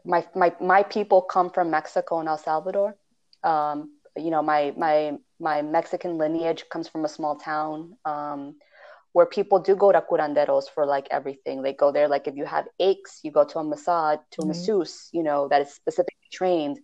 [0.04, 2.96] my my my people come from Mexico and El Salvador.
[3.42, 8.54] Um, you know, my my my Mexican lineage comes from a small town um,
[9.12, 11.62] where people do go to curanderos for like everything.
[11.62, 14.46] They go there like if you have aches, you go to a massage to a
[14.46, 16.78] masseuse, you know, that is specifically trained.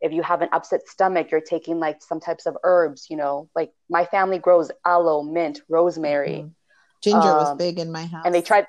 [0.00, 3.48] If you have an upset stomach, you're taking like some types of herbs, you know,
[3.54, 6.54] like my family grows aloe, mint, rosemary Mhm.
[7.02, 8.24] Ginger was Um, big in my house.
[8.26, 8.66] and they try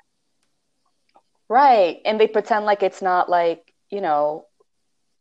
[1.48, 4.46] right and they pretend like it's not like you know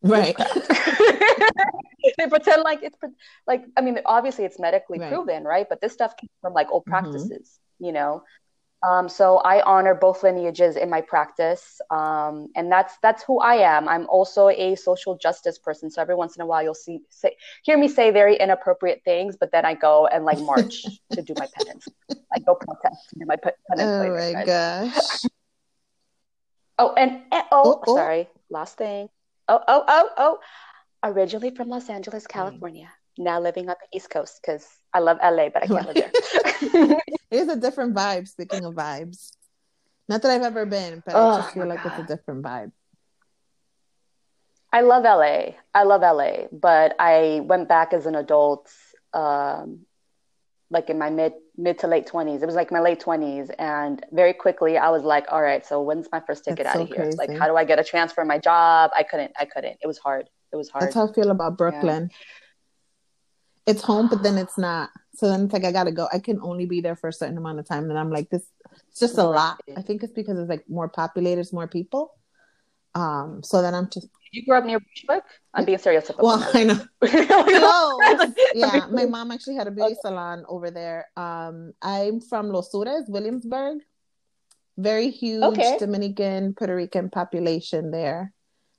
[0.01, 0.35] right.
[2.17, 2.97] they pretend like it's
[3.47, 5.09] like i mean obviously it's medically Right.
[5.09, 6.91] proven right but this stuff came from like old Mhm.
[6.91, 8.23] practices you know
[8.83, 13.55] um, so i honor both lineages in my practice um, and that's that's who i
[13.55, 16.99] am i'm also a social justice person so every once in a while you'll see
[17.09, 21.21] say, hear me say very inappropriate things but then i go and like march to
[21.21, 21.87] do my penance
[22.33, 25.23] i go protest to do my penance oh later, my gosh.
[26.79, 27.95] Oh, and, and oh, Oh, oh.
[27.95, 29.07] sorry, last thing.
[29.47, 30.39] Oh, oh, oh, oh.
[31.03, 32.89] Originally from Los Angeles, California.
[33.17, 36.97] Now living on the East Coast because I love LA, but I can't live there.
[37.31, 38.27] It's a different vibe.
[38.27, 39.31] Speaking of vibes,
[40.09, 42.43] not that I've ever been, but I Oh, just feel my like it's a different
[42.43, 42.71] vibe.
[44.73, 45.55] I love LA.
[45.73, 48.69] I love LA, but I went back as an adult,
[49.13, 49.85] um,
[50.69, 52.41] like in my mid mid to late twenties.
[52.41, 55.81] It was like my late twenties, and very quickly I was like, "All right, so
[55.81, 57.09] when's my first ticket That's out so of here?
[57.17, 58.91] Like, how do I get a transfer in my job?
[58.95, 59.31] I couldn't.
[59.37, 59.77] I couldn't.
[59.81, 60.29] It was hard.
[60.51, 60.83] It was hard.
[60.83, 62.09] That's how I feel about Brooklyn.
[63.67, 64.89] It's home, but then it's not.
[65.15, 66.07] So then it's like I gotta go.
[66.11, 68.43] I can only be there for a certain amount of time, and I'm like, this.
[68.89, 69.61] It's just a lot.
[69.77, 72.13] I think it's because it's like more populated, it's more people.
[72.95, 73.41] Um.
[73.43, 74.07] So then I'm just.
[74.31, 75.23] you grew up near Bushwick?
[75.53, 76.23] I'm being stereotypical.
[76.23, 76.51] Well, now.
[76.53, 76.79] I know.
[77.01, 78.17] Close.
[78.17, 78.33] Close.
[78.55, 81.07] yeah, my mom actually had a beauty salon over there.
[81.15, 83.79] Um, I'm from Los Sures, Williamsburg.
[84.77, 85.77] Very huge Okay.
[85.77, 88.33] Dominican, Puerto Rican population there,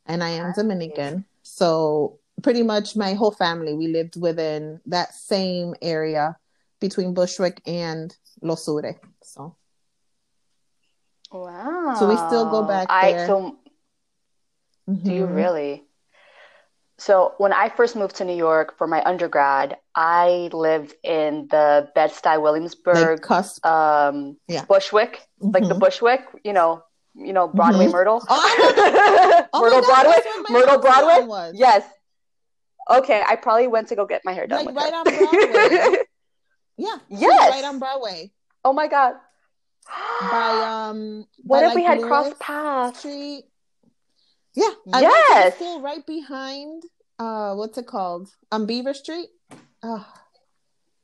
[0.06, 1.24] and I am Dominican.
[1.42, 6.36] So pretty much my whole family we lived within that same area
[6.80, 8.98] between Bushwick and Los Sures.
[9.22, 9.56] So
[11.30, 11.94] Wow.
[11.98, 13.26] So we still go back I there.
[13.26, 13.58] so
[14.86, 15.34] do you Mhm.
[15.34, 15.84] really?
[16.98, 21.90] So when I first moved to New York for my undergrad, I lived in the
[21.94, 24.64] Bed-Stuy Williamsburg, like um, Yeah.
[24.66, 25.80] Bushwick, like the Mhm.
[25.80, 27.92] Bushwick, you know, you know Broadway Mhm.
[27.92, 31.26] Myrtle, Oh, Oh Myrtle God, Broadway, that's where my Myrtle Broadway.
[31.26, 31.54] was.
[31.56, 31.84] Yes.
[32.90, 34.98] Okay, I probably went to go get my hair done Like right her.
[34.98, 35.96] on Broadway.
[36.78, 36.96] Yeah.
[37.10, 37.50] Yes.
[37.50, 38.32] Right on Broadway.
[38.64, 39.14] oh my God.
[40.30, 42.98] By um what by, if we like, had crossed paths?
[43.00, 43.44] Street.
[44.54, 44.70] Yeah.
[44.92, 45.54] I Yes.
[45.56, 46.82] school right behind
[47.18, 48.30] uh what's it called?
[48.50, 49.28] On Beaver Street.
[49.82, 50.02] Uh,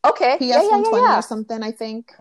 [0.07, 0.37] Okay.
[0.39, 1.19] PS Yeah, yeah, yeah, twenty yeah.
[1.19, 2.13] or something, I think.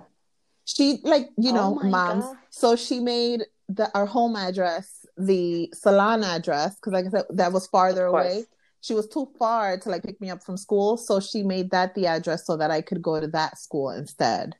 [0.65, 2.26] She like, you Oh know, my moms.
[2.26, 2.38] God.
[2.50, 7.51] So she made the our home address the salon address because like I said that
[7.53, 8.45] was farther away.
[8.82, 11.95] She was too far to like pick me up from school, so she made that
[11.95, 14.56] the address so that I could go to that school instead.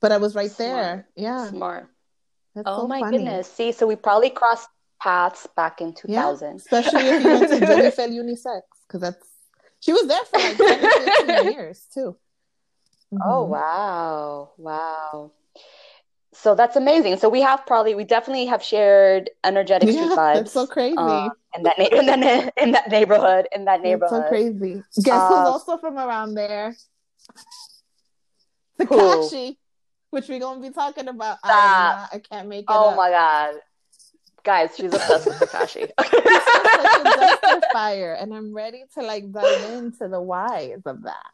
[0.00, 1.06] But I was right there.
[1.16, 1.48] Yeah.
[1.50, 1.88] Smart.
[2.54, 3.18] That's Oh so my funny.
[3.18, 3.46] goodness.
[3.50, 4.68] See, so we probably crossed
[5.00, 6.56] paths back in Yeah, 2000.
[6.56, 9.28] especially if you went to Jennifer Unisex, because that's
[9.80, 12.16] she was there for like 15 years too.
[13.12, 13.48] Oh Mhm.
[13.48, 14.50] wow.
[14.56, 15.32] Wow.
[16.38, 17.16] So that's amazing.
[17.16, 20.96] So we have probably we definitely have shared energetic street Yeah, vibes that's so crazy.
[20.96, 24.24] uh, in that na- in that in that neighborhood in that neighborhood.
[24.24, 24.82] so crazy.
[25.02, 26.76] Guess Uh, who's also from around there?
[28.80, 29.56] Tekashi,
[30.10, 31.38] which we're gonna be talking about.
[31.44, 32.96] Not- I can't make it Oh up.
[32.96, 33.54] my god.
[34.44, 35.90] Guys, she's obsessed with Tekashi.
[36.00, 41.32] He's such a fire, and I'm ready to like dive into the whys of that.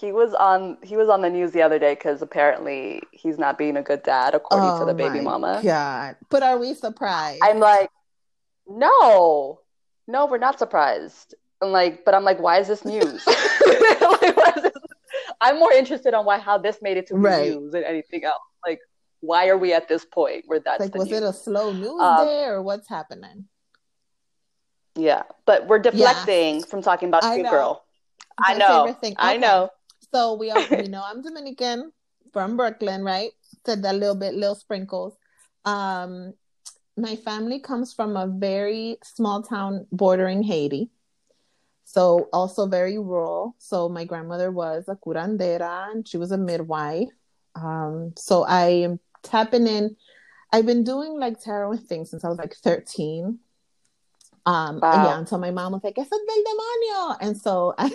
[0.00, 3.58] He was on he was on the news the other day because apparently he's not
[3.58, 5.62] being a good dad according to the baby Oh my mama.
[5.62, 7.40] God, but are we surprised?
[7.42, 7.90] I'm like,
[8.66, 9.60] no,
[10.08, 11.34] no, we're not surprised.
[11.60, 13.22] I'm like, but I'm like, why is this news?
[13.26, 14.72] Like, is this-
[15.42, 17.50] I'm more interested on why how this made it to the Right.
[17.50, 18.42] news than anything else.
[18.66, 18.80] Like,
[19.20, 21.18] why are we at this point where that's like, was news?
[21.18, 23.46] it a slow news Um, day or what's happening?
[24.96, 27.50] yeah, but we're deflecting from talking about I know.
[27.50, 27.84] Girl.
[28.38, 29.14] I know, thing.
[29.18, 29.70] I know.
[30.12, 31.92] So we all know I'm Dominican
[32.32, 33.30] from Brooklyn, right?
[33.64, 35.16] Said that little bit, little sprinkles.
[35.64, 36.34] Um,
[36.96, 40.90] my family comes from a very small town bordering Haiti.
[41.84, 43.56] So also very rural.
[43.58, 47.08] So my grandmother was a curandera and she was a midwife.
[47.54, 49.96] Um, so I am tapping in.
[50.52, 53.38] I've been doing like tarot things since I was like 13.
[54.46, 55.04] Um, wow.
[55.04, 57.90] yeah, until my mom was like, "Es del demonio," and so I,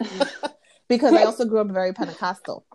[0.90, 2.66] because I also grew up very Pentecostal,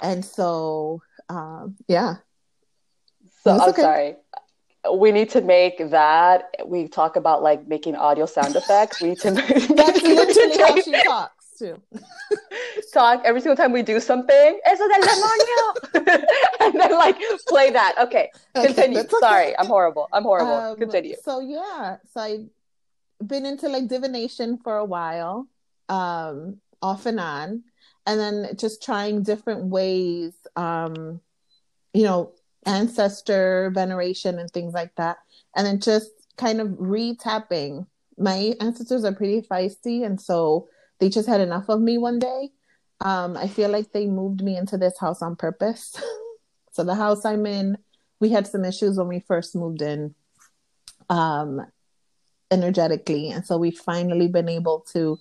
[0.00, 2.16] and so um, yeah.
[3.42, 3.82] So I'm okay.
[3.82, 4.16] sorry.
[4.92, 6.54] We need to make that.
[6.66, 9.00] We talk about like making audio sound effects.
[9.00, 9.30] We need to.
[9.32, 11.82] That's literally how she talks too.
[12.92, 14.60] Talk every single time we do something.
[14.64, 16.24] Eso del demonio,
[16.60, 17.16] and then like
[17.48, 17.96] play that.
[18.00, 19.00] Okay, continue.
[19.00, 20.08] Okay, Sorry, I'm horrible.
[20.12, 20.54] I'm horrible.
[20.54, 21.16] Um, continue.
[21.22, 22.46] So yeah, so I've
[23.26, 25.48] been into like divination for a while,
[25.88, 27.64] um, off and on,
[28.06, 30.34] and then just trying different ways.
[30.56, 31.20] Um,
[31.92, 32.32] you know,
[32.66, 35.18] ancestor veneration and things like that,
[35.56, 37.86] and then just kind of retapping.
[38.16, 40.68] My ancestors are pretty feisty, and so
[41.00, 42.50] they just had enough of me one day.
[43.00, 46.00] Um, I feel like they moved me into this house on purpose.
[46.72, 47.78] so the house I'm in,
[48.20, 50.14] we had some issues when we first moved in,
[51.08, 51.64] um,
[52.50, 55.18] energetically, and so we've finally been able to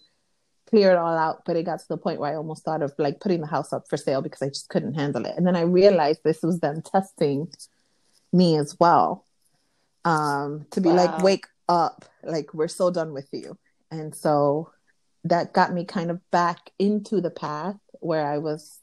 [0.70, 1.44] clear it all out.
[1.46, 3.74] But it got to the point where I almost thought of like putting the house
[3.74, 5.34] up for sale because I just couldn't handle it.
[5.38, 7.52] And then I realized this was them testing
[8.34, 9.26] me as well,
[10.06, 10.96] um, to be wow.
[10.96, 13.58] like, wake up, like we're so done with you.
[13.92, 14.72] And so
[15.24, 18.80] that got me kind of back into the path where I was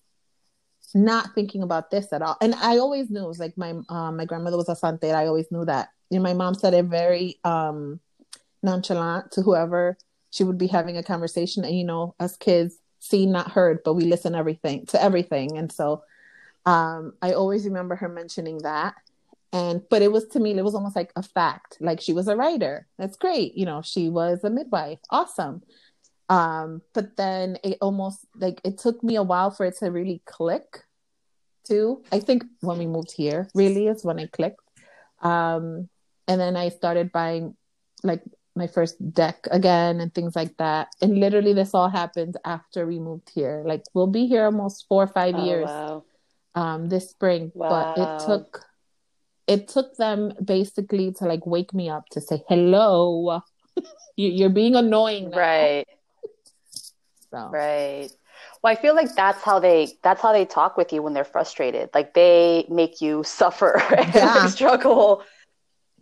[0.94, 2.36] not thinking about this at all.
[2.40, 5.14] And I always knew it was like my um, my grandmother was a santera.
[5.14, 5.88] I always knew that.
[6.10, 8.00] You know, my mom said it very um,
[8.62, 9.96] nonchalant to whoever
[10.34, 11.64] she would be having a conversation.
[11.64, 15.56] And you know, us kids, seen not heard, but we listen everything to everything.
[15.58, 16.02] And so
[16.66, 18.94] um, I always remember her mentioning that.
[19.52, 21.78] And but it was to me, it was almost like a fact.
[21.80, 22.86] Like she was a writer.
[22.98, 23.56] That's great.
[23.56, 24.98] You know, she was a midwife.
[25.10, 25.62] Awesome
[26.28, 30.22] um but then it almost like it took me a while for it to really
[30.24, 30.80] click
[31.64, 34.60] too i think when we moved here really is when it clicked
[35.20, 35.88] um
[36.26, 37.54] and then i started buying
[38.02, 38.22] like
[38.56, 42.98] my first deck again and things like that and literally this all happened after we
[42.98, 46.04] moved here like we'll be here almost four or five oh, years wow.
[46.54, 47.94] um this spring wow.
[47.96, 48.66] but it took
[49.46, 53.42] it took them basically to like wake me up to say hello
[54.16, 55.38] you're being annoying now.
[55.38, 55.88] right
[57.30, 58.10] so right.
[58.62, 61.24] Well, I feel like that's how they that's how they talk with you when they're
[61.24, 61.90] frustrated.
[61.92, 65.22] Like they make you suffer and like struggle.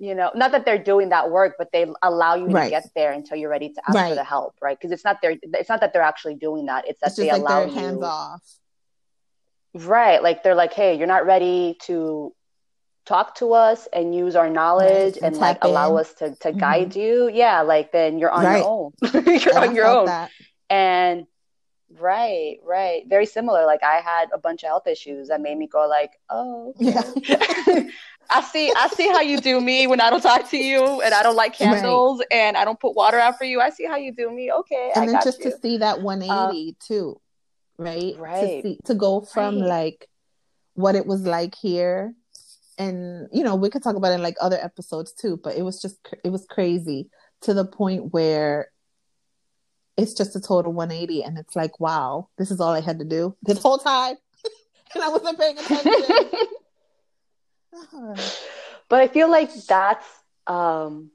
[0.03, 2.65] You know, not that they're doing that work, but they allow you right.
[2.65, 4.09] to get there until you're ready to ask right.
[4.09, 4.77] for the help, right?
[4.77, 6.89] Because it's not their it's not that they're actually doing that.
[6.89, 8.43] It's that it's they like allow you hands off.
[9.75, 10.21] Right.
[10.21, 12.35] Like they're like, hey, you're not ready to
[13.07, 15.23] talk to us and use our knowledge right.
[15.23, 15.71] and, and like in.
[15.71, 16.59] allow us to, to mm-hmm.
[16.59, 17.31] guide you.
[17.33, 18.93] Yeah, like then you're on your own.
[19.41, 20.07] you're on your own.
[20.07, 20.33] That.
[20.69, 21.29] And
[22.01, 23.05] right, right.
[23.09, 23.67] Very similar.
[23.67, 27.23] Like I had a bunch of health issues that made me go like, oh, okay.
[27.29, 27.83] yeah.
[28.33, 31.13] I see I see how you do me when I don't talk to you and
[31.13, 32.29] I don't like candles right.
[32.31, 33.61] and I don't put water out for you.
[33.61, 34.51] I see how you do me.
[34.51, 34.93] Okay.
[34.95, 35.51] And I then just you.
[35.51, 37.21] to see that 180 um, too.
[37.79, 38.17] Right?
[38.19, 38.63] Right.
[38.63, 39.69] To, see, to go from right.
[39.69, 40.09] like
[40.75, 42.15] what it was like here
[42.79, 45.63] and you know we could talk about it in like other episodes too but it
[45.63, 47.09] was just it was crazy
[47.41, 48.69] to the point where
[49.97, 53.05] it's just a total 180 and it's like wow this is all i had to
[53.05, 54.17] do this whole time
[54.95, 55.93] and i wasn't paying attention
[58.89, 60.07] but i feel like that's
[60.47, 61.11] um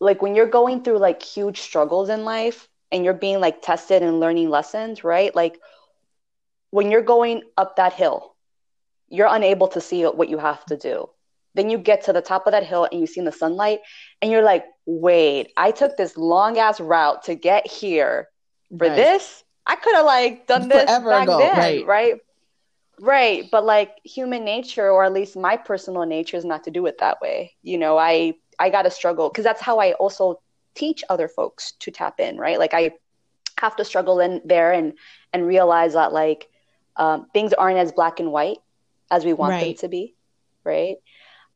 [0.00, 4.02] like when you're going through like huge struggles in life and you're being like tested
[4.02, 5.58] and learning lessons right like
[6.70, 8.34] when you're going up that hill
[9.08, 11.08] you're unable to see what you have to do
[11.56, 13.80] then you get to the top of that hill and you see the sunlight
[14.20, 18.28] and you're like, wait, I took this long ass route to get here
[18.68, 18.94] for right.
[18.94, 19.42] this.
[19.66, 21.86] I could have like done this Forever back ago, then, right.
[21.86, 22.14] right?
[23.00, 23.44] Right.
[23.50, 26.98] But like human nature, or at least my personal nature, is not to do it
[26.98, 27.54] that way.
[27.62, 30.40] You know, I I gotta struggle because that's how I also
[30.74, 32.58] teach other folks to tap in, right?
[32.58, 32.92] Like I
[33.58, 34.94] have to struggle in there and
[35.32, 36.48] and realize that like
[36.96, 38.58] um, things aren't as black and white
[39.10, 39.60] as we want right.
[39.60, 40.14] them to be,
[40.64, 40.96] right?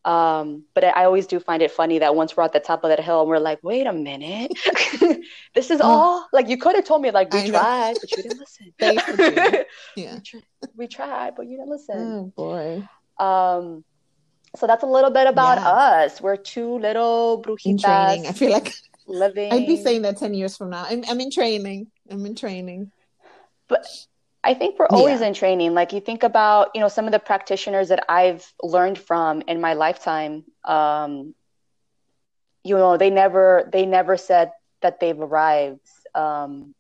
[0.05, 2.90] Um, but I always do find it funny that once we're at the top of
[2.90, 4.53] that hill and we're like, wait a minute,
[5.55, 5.85] this is oh.
[5.85, 7.98] all like you could have told me like we I tried, know.
[8.01, 8.73] but you didn't listen.
[9.96, 10.44] yeah, we, tried,
[10.77, 11.96] we tried, but you didn't listen.
[11.98, 12.88] Oh boy.
[13.19, 13.85] Um,
[14.57, 15.69] so that's a little bit about yeah.
[15.69, 16.21] us.
[16.21, 17.67] We're two little brujitas.
[17.67, 18.27] In training.
[18.27, 18.75] I feel like
[19.07, 19.53] living.
[19.53, 20.87] I'd be saying that ten years from now.
[20.88, 21.88] I'm, I'm in training.
[22.11, 22.90] I'm in training.
[23.69, 23.87] But
[24.43, 25.29] I think we're always yeah.
[25.29, 25.75] in training.
[25.75, 29.61] Like you think about, you know, some of the practitioners that I've learned from in
[29.61, 30.45] my lifetime.
[30.65, 31.35] Um,
[32.65, 35.87] you know, they never they never said that they've arrived.
[36.15, 36.75] Um,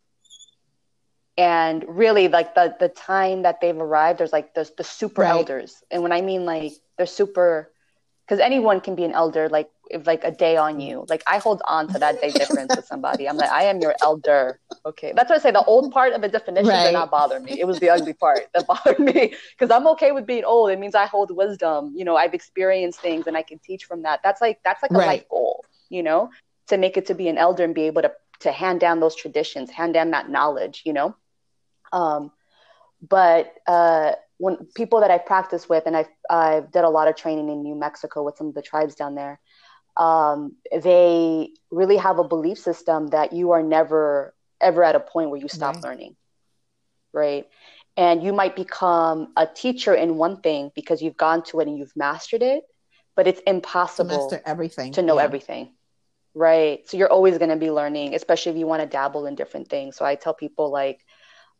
[1.36, 5.30] and really, like the the time that they've arrived, there's like the the super right.
[5.30, 7.70] elders, and when I mean like they're super,
[8.26, 9.70] because anyone can be an elder like
[10.04, 11.04] like a day on you.
[11.08, 13.28] Like i hold on to that day difference with somebody.
[13.28, 14.60] I'm like i am your elder.
[14.86, 15.12] Okay.
[15.14, 15.50] That's what i say.
[15.50, 16.84] The old part of the definition right.
[16.84, 17.58] did not bother me.
[17.58, 19.34] It was the ugly part that bothered me.
[19.52, 20.70] Because i'm okay with being old.
[20.70, 21.92] It means i hold wisdom.
[21.96, 24.20] You know i've experienced things and i can teach from that.
[24.22, 25.06] That's like that's like a right.
[25.06, 26.30] life goal you know
[26.68, 29.16] to make it to be an elder and be able to to hand down those
[29.16, 31.14] traditions hand down that knowledge you know?
[31.92, 32.30] Um
[33.02, 37.14] but uh when people that I practice with, and I've I've did a lot of
[37.14, 39.38] training in New Mexico with some of the tribes down there.
[40.00, 45.30] Um, they really have a belief system that you are never ever at a point
[45.30, 45.84] where you stop right.
[45.84, 46.16] learning,
[47.12, 47.46] right?
[47.96, 51.76] And you might become a teacher in one thing because you've gone to it and
[51.76, 52.64] you've mastered it,
[53.14, 55.24] but it's impossible to master everything to know yeah.
[55.24, 55.74] everything,
[56.34, 56.88] right?
[56.88, 59.68] So you're always going to be learning, especially if you want to dabble in different
[59.68, 59.96] things.
[59.96, 61.04] So I tell people like,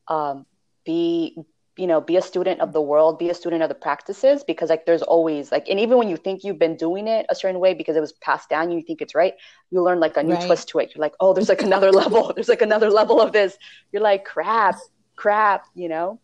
[0.09, 0.47] um,
[0.87, 1.37] be
[1.81, 4.69] you know be a student of the world be a student of the practices because
[4.69, 7.59] like there's always like and even when you think you've been doing it a certain
[7.59, 9.35] way because it was passed down you think it's right
[9.71, 10.47] you learn like a new right.
[10.47, 10.93] twist to it.
[10.95, 12.33] You're like oh there's like another level.
[12.35, 13.57] There's like another level of this.
[13.93, 14.77] You're like crap
[15.17, 16.21] crap you know?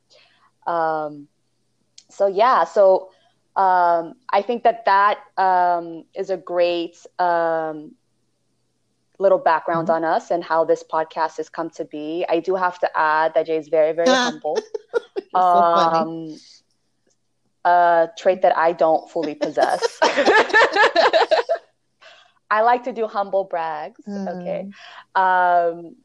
[0.67, 1.29] Um
[2.11, 3.11] so yeah so
[3.57, 7.93] um i think that that um is a great um
[9.19, 10.05] little background mm-hmm.
[10.05, 12.25] on us and how this podcast has come to be.
[12.29, 14.59] I do have to add that Jay is very, very humble.
[15.35, 16.37] so um,
[17.65, 19.99] a trait that I don't fully possess.
[22.49, 24.01] I like to do humble brags.
[24.07, 24.41] Mm.
[24.41, 24.71] Okay.
[25.15, 25.97] Um,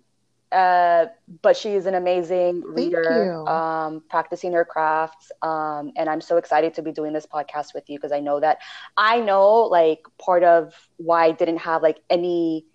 [0.51, 1.05] uh,
[1.41, 5.31] but she is an amazing reader, um, practicing her crafts.
[5.41, 8.39] Um, and I'm so excited to be doing this podcast with you because I know
[8.41, 8.57] that
[8.97, 12.65] I know like part of why I didn't have like any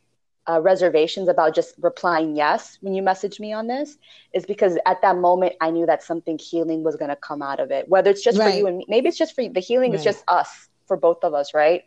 [0.49, 3.99] uh, reservations about just replying yes when you message me on this
[4.33, 7.61] is because at that moment I knew that something healing was going to come out
[7.61, 7.89] of it.
[7.89, 8.53] Whether it's just right.
[8.53, 9.53] for you and me, maybe it's just for you.
[9.53, 9.99] The healing right.
[9.99, 11.83] is just us for both of us, right?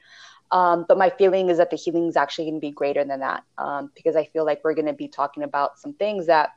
[0.51, 3.19] Um, but my feeling is that the healing is actually going to be greater than
[3.19, 6.49] that um, because I feel like we're going to be talking about some things that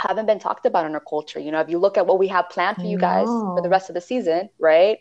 [0.00, 1.38] haven't been talked about in our culture.
[1.38, 3.68] You know, if you look at what we have planned for you guys for the
[3.68, 4.98] rest of the season, right?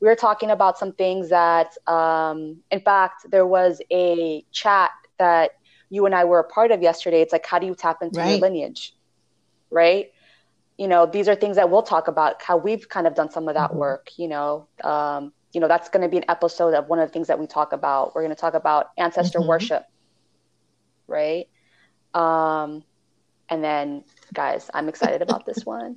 [0.00, 5.50] We are talking about some things that, um, in fact, there was a chat that
[5.90, 7.20] you and I were a part of yesterday.
[7.20, 8.30] It's like, how do you tap into right.
[8.30, 8.94] your lineage?
[9.70, 10.12] Right.
[10.78, 13.48] You know, these are things that we'll talk about, how we've kind of done some
[13.48, 13.80] of that mm-hmm.
[13.80, 14.66] work, you know.
[14.82, 17.38] Um, you know, that's going to be an episode of one of the things that
[17.38, 18.14] we talk about.
[18.14, 19.48] We're going to talk about ancestor mm-hmm.
[19.48, 19.84] worship.
[21.08, 21.48] Right.
[22.14, 22.84] Um,
[23.48, 25.96] and then, guys, I'm excited about this one.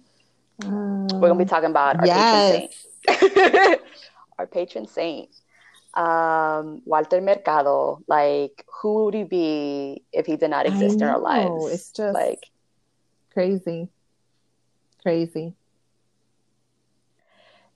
[0.66, 2.76] Um, We're going to be talking about our yes.
[3.06, 3.82] patron saint.
[4.40, 5.30] our patron saint
[5.94, 11.20] um, Walter Mercado, like who would he be if he did not exist in our
[11.20, 11.72] lives?
[11.72, 12.50] It's just like
[13.32, 13.90] crazy,
[15.02, 15.54] crazy.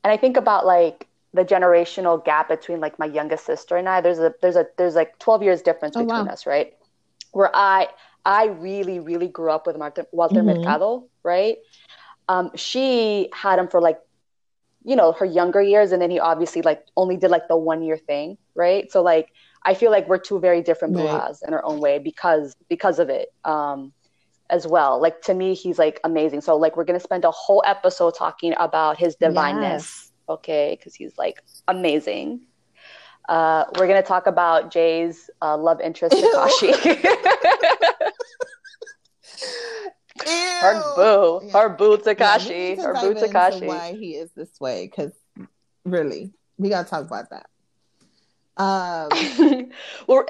[0.03, 4.01] And I think about like the generational gap between like my youngest sister and I.
[4.01, 6.32] There's a there's a there's like 12 years difference oh, between wow.
[6.32, 6.74] us, right?
[7.32, 7.88] Where I
[8.26, 10.61] I really really grew up with Martin, Walter mm-hmm.
[10.61, 11.57] Mercado, right?
[12.30, 13.99] Um, she had him for like
[14.88, 17.83] you know her younger years and then he obviously like only did like the one
[17.83, 19.33] year thing right so like
[19.63, 21.05] i feel like we're two very different right.
[21.05, 23.91] Brujas in our own way because because of it um
[24.49, 27.61] as well like to me he's like amazing so like we're gonna spend a whole
[27.67, 30.11] episode talking about his divineness yes.
[30.29, 32.39] okay because he's like amazing
[33.27, 37.03] uh, we're gonna talk about Jay's uh, love interest Tekashi.
[40.26, 41.51] Her boo, yeah.
[41.51, 43.68] her boo Tekashi, yeah, her boo Tekashi.
[43.68, 44.88] Why he is this way?
[44.88, 45.11] Because
[45.86, 47.47] really, we gotta talk about that.
[48.57, 49.09] Um,
[50.07, 50.26] well,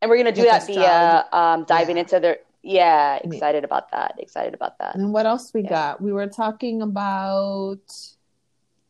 [0.00, 2.02] and we're gonna do that via um, diving yeah.
[2.02, 2.38] into their.
[2.62, 4.16] Yeah, excited about that.
[4.18, 4.94] Excited about that.
[4.96, 6.00] And what else we got?
[6.00, 7.80] We were talking about.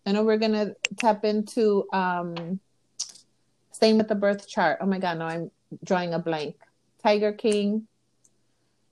[0.07, 2.61] I know we're gonna tap into um,
[3.73, 4.79] staying with the birth chart.
[4.81, 5.51] Oh my god, no, I'm
[5.85, 6.57] drawing a blank.
[7.03, 7.87] Tiger King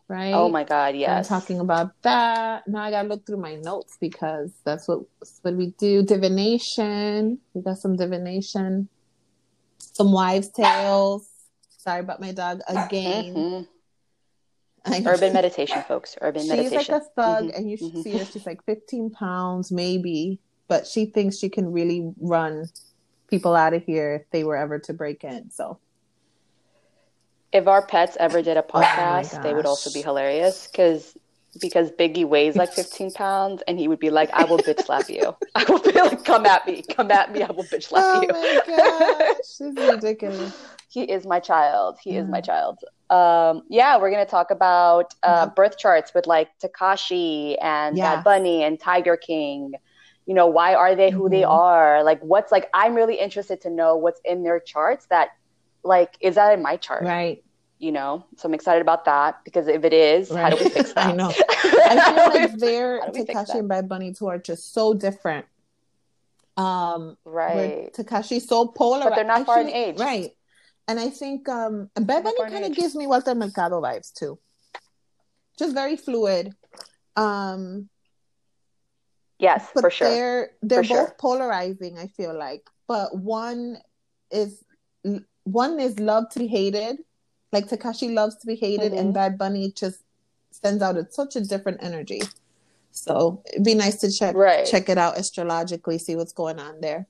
[0.09, 0.33] right?
[0.33, 1.31] Oh my God, yes.
[1.31, 2.67] I'm talking about that.
[2.69, 5.01] Now I gotta look through my notes because that's what
[5.43, 6.03] what we do.
[6.03, 7.39] Divination.
[7.55, 8.89] We got some divination.
[9.79, 11.29] Some wives' tales.
[11.79, 13.35] Sorry about my dog again.
[13.35, 13.63] Mm-hmm.
[15.07, 16.17] Urban meditation, folks.
[16.21, 16.81] Urban she's meditation.
[16.81, 17.57] She's like a thug, mm-hmm.
[17.57, 18.03] and you should mm-hmm.
[18.03, 18.25] see her.
[18.25, 20.39] She's like 15 pounds, maybe,
[20.69, 22.67] but she thinks she can really run
[23.29, 25.51] people out of here if they were ever to break in.
[25.51, 25.79] So
[27.57, 31.17] if our pets ever did a oh podcast, oh they would also be hilarious because
[31.59, 35.09] because Biggie weighs like 15 pounds and he would be like, I will bitch slap
[35.09, 35.35] you.
[35.55, 38.23] I will be like, come at me, come at me, I will bitch slap oh
[38.23, 38.29] you.
[38.31, 40.67] Oh my gosh, this ridiculous.
[40.91, 41.97] he is my child.
[42.03, 42.23] He mm.
[42.23, 42.79] is my child.
[43.09, 48.17] Um, yeah, we're gonna talk about uh, birth charts with like Tekashi and yeah.
[48.17, 49.73] Bad Bunny and Tiger King
[50.27, 51.35] you know why are they who mm-hmm.
[51.35, 55.29] they are like what's like i'm really interested to know what's in their charts that
[55.85, 57.45] like is that in my chart right
[57.79, 58.25] you know?
[58.37, 60.43] So i'm excited about that because if it is right.
[60.43, 61.31] how do we fix that i know.
[61.31, 65.47] I feel like their tekashi and bad bunny two are just so different.
[66.57, 67.93] Um right.
[67.93, 69.99] Tekashi's so polar but they're not far in age.
[69.99, 70.31] right.
[70.89, 74.39] And i think um bad bunny kind of gives me walter mercado vibes too.
[75.59, 76.53] Just very fluid.
[77.17, 77.89] Um
[79.39, 80.09] Yes, for sure.
[80.09, 81.17] They're they're for both sure.
[81.19, 81.99] polarizing.
[81.99, 83.77] I feel like, but one
[84.31, 84.65] is
[85.45, 86.99] one is loved to be hated,
[87.57, 89.01] like Tekashi loves to be hated, mm-hmm.
[89.01, 90.03] and Bad Bunny just
[90.51, 92.23] sends out a, such a different energy.
[92.91, 94.67] So it'd be nice to check right.
[94.67, 97.07] check it out astrologically, see what's going on there.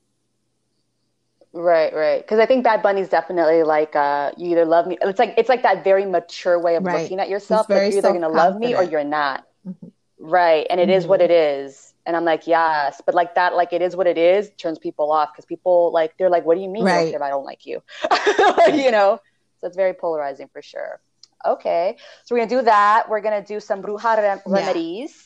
[1.53, 2.21] Right, right.
[2.23, 4.99] Because I think Bad Bunny's definitely like uh, you either love me.
[5.03, 7.03] It's like it's like that very mature way of right.
[7.03, 7.69] looking at yourself.
[7.69, 9.47] Like you're either gonna love me or you're not.
[9.67, 9.89] Mm-hmm.
[10.19, 10.93] Right, and it mm-hmm.
[10.93, 14.07] is what it is and I'm like, yes, but like that, like it is what
[14.07, 17.13] it is, turns people off because people like they're like, what do you mean right.
[17.13, 17.83] if I don't like you?
[18.73, 19.21] you know,
[19.61, 21.01] so it's very polarizing for sure.
[21.45, 23.09] Okay, so we're gonna do that.
[23.09, 24.53] We're gonna do some bruja rem- yeah.
[24.53, 25.23] remedies.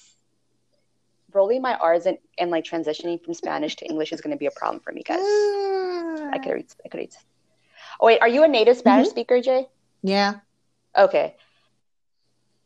[1.33, 4.51] Rolling my R's and, and like transitioning from Spanish to English is gonna be a
[4.51, 5.21] problem for me, guys.
[5.21, 6.67] I could read.
[6.85, 7.15] I could read.
[8.01, 9.13] Oh wait, are you a native Spanish mm-hmm.
[9.13, 9.69] speaker, Jay?
[10.03, 10.35] Yeah.
[10.97, 11.37] Okay.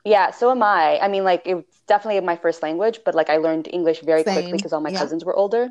[0.05, 0.99] Yeah, so am I.
[1.01, 4.35] I mean, like it's definitely my first language, but like I learned English very Same.
[4.35, 4.99] quickly because all my yeah.
[4.99, 5.71] cousins were older.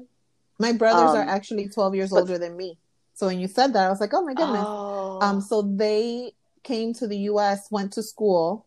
[0.59, 2.77] My brothers um, are actually 12 years but, older than me.
[3.13, 4.63] So when you said that, I was like, oh my goodness.
[4.65, 5.19] Oh.
[5.21, 6.33] Um, so they
[6.63, 8.65] came to the US, went to school,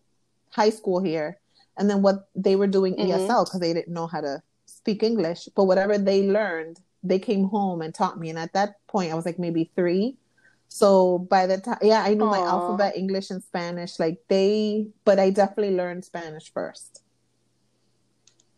[0.50, 1.38] high school here,
[1.76, 3.10] and then what they were doing mm-hmm.
[3.10, 5.48] ESL because they didn't know how to speak English.
[5.54, 8.30] But whatever they learned, they came home and taught me.
[8.30, 10.16] And at that point, I was like maybe three.
[10.68, 12.30] So by the time, yeah, I knew Aww.
[12.30, 13.98] my alphabet, English and Spanish.
[13.98, 17.02] Like they, but I definitely learned Spanish first.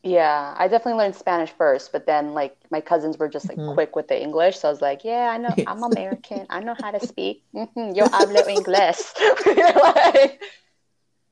[0.04, 3.74] Yeah, I definitely learned Spanish first, but then like my cousins were just like mm-hmm.
[3.74, 5.66] quick with the English, so I was like, yeah, I know, yes.
[5.66, 7.42] I'm American, I know how to speak.
[7.52, 7.96] Mm-hmm.
[7.96, 9.12] Yo hablo inglés.
[9.74, 10.40] like,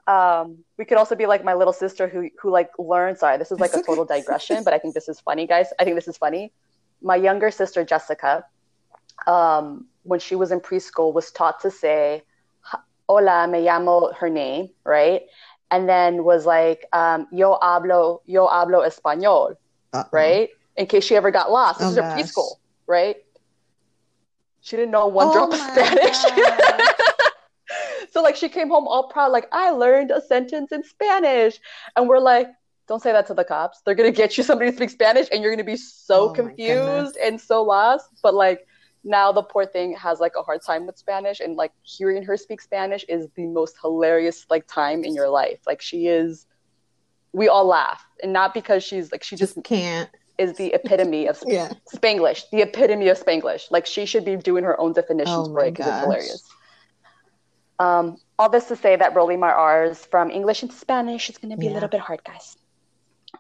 [0.09, 3.19] um, we could also be like my little sister who who like learned.
[3.19, 5.69] Sorry, this is like a total digression, but I think this is funny, guys.
[5.79, 6.53] I think this is funny.
[7.01, 8.45] My younger sister Jessica,
[9.29, 12.25] um, when she was in preschool, was taught to say,
[13.09, 15.23] "Hola, me llamo," her name, right?
[15.71, 19.57] And then was like, um, "Yo hablo, yo hablo español,"
[19.93, 20.51] uh right?
[20.77, 21.81] In case she ever got lost.
[21.81, 23.17] This oh, is her preschool, right?
[24.61, 26.17] She didn't know one oh drop of Spanish.
[28.11, 31.59] so like she came home all proud, like I learned a sentence in Spanish,
[31.95, 32.49] and we're like,
[32.89, 33.81] don't say that to the cops.
[33.85, 37.17] They're gonna get you somebody to speak Spanish, and you're gonna be so oh confused
[37.17, 38.09] and so lost.
[38.23, 38.67] But like
[39.07, 42.37] now the poor thing has like a hard time with Spanish and like hearing her
[42.37, 45.61] speak Spanish is the most hilarious like time in your life.
[45.67, 46.45] Like she is
[47.33, 51.29] we all laugh and not because she's like she just, just can't is the epitome
[51.29, 51.73] of yeah.
[51.95, 53.71] Spanglish, the epitome of Spanglish.
[53.71, 56.43] Like she should be doing her own definitions oh for it because it's hilarious.
[57.79, 61.51] Um, all this to say that rolling my R's from English into Spanish is going
[61.51, 61.73] to be yeah.
[61.73, 62.57] a little bit hard, guys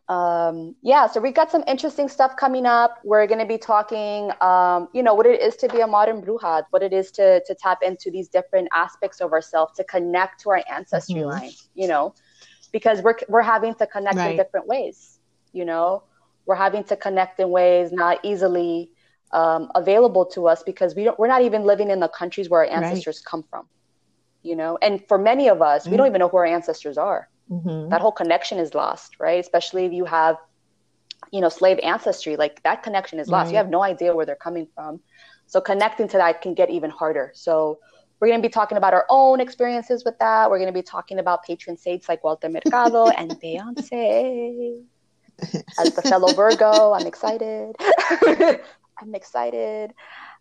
[0.08, 3.00] um, yeah, so we've got some interesting stuff coming up.
[3.02, 6.22] We're going to be talking, um, you know, what it is to be a modern
[6.22, 10.40] bruja, what it is to to tap into these different aspects of ourselves, to connect
[10.42, 11.30] to our ancestry mm-hmm.
[11.30, 12.14] line, you know,
[12.70, 14.30] because we're we're having to connect right.
[14.30, 15.18] in different ways,
[15.52, 16.04] you know,
[16.46, 18.92] we're having to connect in ways not easily
[19.32, 22.60] um, available to us because we don't we're not even living in the countries where
[22.60, 23.28] our ancestors right.
[23.28, 23.66] come from,
[24.44, 25.90] you know, and for many of us, mm-hmm.
[25.90, 27.88] we don't even know who our ancestors are mm-hmm.
[27.90, 29.40] that whole connection is lost, right?
[29.40, 30.36] Especially if you have,
[31.32, 33.46] you know, slave ancestry, like that connection is lost.
[33.46, 33.52] Right.
[33.52, 35.00] You have no idea where they're coming from.
[35.46, 37.30] So connecting to that can get even harder.
[37.34, 37.78] So
[38.20, 40.50] we're going to be talking about our own experiences with that.
[40.50, 44.82] We're going to be talking about patron saints like Walter Mercado and Beyonce.
[45.78, 47.76] As the fellow Virgo, I'm excited.
[48.98, 49.92] I'm excited.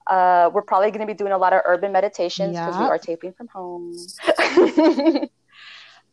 [0.08, 2.98] Uh, we're probably going to be doing a lot of urban meditations because we are
[2.98, 3.94] taping from home.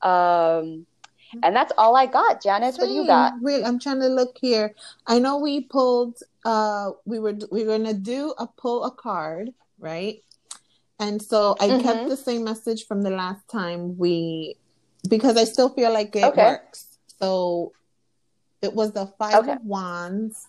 [0.03, 0.87] Um,
[1.43, 2.43] and that's all I got.
[2.43, 2.83] Janice, Same.
[2.83, 3.35] what do you got?
[3.41, 4.75] Wait, I'm trying to look here.
[5.07, 6.19] I know we pulled.
[6.45, 10.23] Uh, we were we were gonna do a pull a card, right?
[10.99, 11.83] And so I mm-hmm.
[11.83, 14.57] kept the same message from the last time we,
[15.09, 16.45] because I still feel like it okay.
[16.45, 16.99] works.
[17.19, 17.73] So
[18.61, 19.53] it was the five okay.
[19.53, 20.47] of wands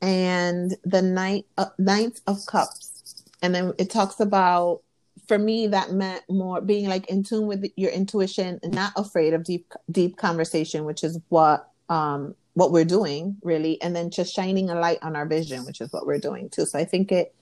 [0.00, 4.82] and the knight uh, knight of cups, and then it talks about
[5.28, 9.34] for me that meant more being like in tune with your intuition and not afraid
[9.34, 14.34] of deep deep conversation which is what um what we're doing really and then just
[14.34, 16.64] shining a light on our vision which is what we're doing too.
[16.64, 17.34] So i think it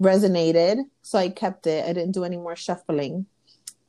[0.00, 1.84] resonated so i kept it.
[1.84, 3.26] I didn't do any more shuffling.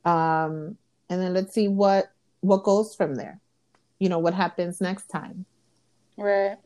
[0.04, 0.76] Um
[1.10, 3.40] and then let's see what what goes from there.
[3.98, 5.44] You know what happens next time.
[6.16, 6.56] Right.